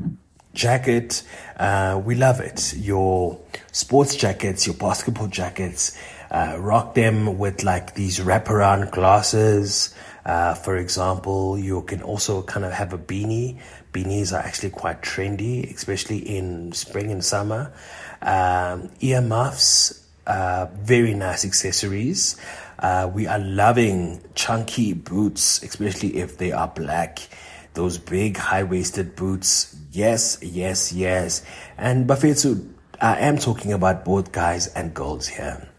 jacket. 0.53 1.23
Uh, 1.57 2.01
we 2.03 2.15
love 2.15 2.39
it. 2.39 2.73
Your 2.75 3.39
sports 3.71 4.15
jackets, 4.15 4.65
your 4.67 4.75
basketball 4.75 5.27
jackets, 5.27 5.97
uh, 6.31 6.57
rock 6.59 6.95
them 6.95 7.37
with 7.37 7.63
like 7.63 7.95
these 7.95 8.19
wraparound 8.19 8.91
glasses. 8.91 9.93
Uh, 10.25 10.53
for 10.53 10.77
example, 10.77 11.57
you 11.57 11.81
can 11.81 12.01
also 12.01 12.41
kind 12.43 12.65
of 12.65 12.71
have 12.71 12.93
a 12.93 12.97
beanie. 12.97 13.59
Beanies 13.91 14.33
are 14.33 14.41
actually 14.41 14.69
quite 14.69 15.01
trendy, 15.01 15.73
especially 15.75 16.17
in 16.17 16.71
spring 16.71 17.11
and 17.11 17.23
summer. 17.23 17.71
Um, 18.21 18.89
ear 19.01 19.21
muffs, 19.21 20.03
uh, 20.25 20.67
very 20.79 21.13
nice 21.13 21.45
accessories. 21.45 22.37
Uh, 22.79 23.09
we 23.13 23.27
are 23.27 23.39
loving 23.39 24.21
chunky 24.33 24.93
boots, 24.93 25.61
especially 25.61 26.17
if 26.17 26.37
they 26.37 26.51
are 26.51 26.67
black. 26.67 27.19
Those 27.73 27.97
big 27.97 28.37
high 28.37 28.63
waisted 28.63 29.15
boots, 29.15 29.75
Yes, 29.93 30.39
yes, 30.41 30.91
yes. 30.91 31.45
And 31.77 32.09
Bafetsu, 32.09 32.67
I 32.99 33.19
am 33.19 33.37
talking 33.37 33.73
about 33.73 34.03
both 34.03 34.31
guys 34.31 34.65
and 34.65 34.91
girls 34.91 35.27
here. 35.27 35.69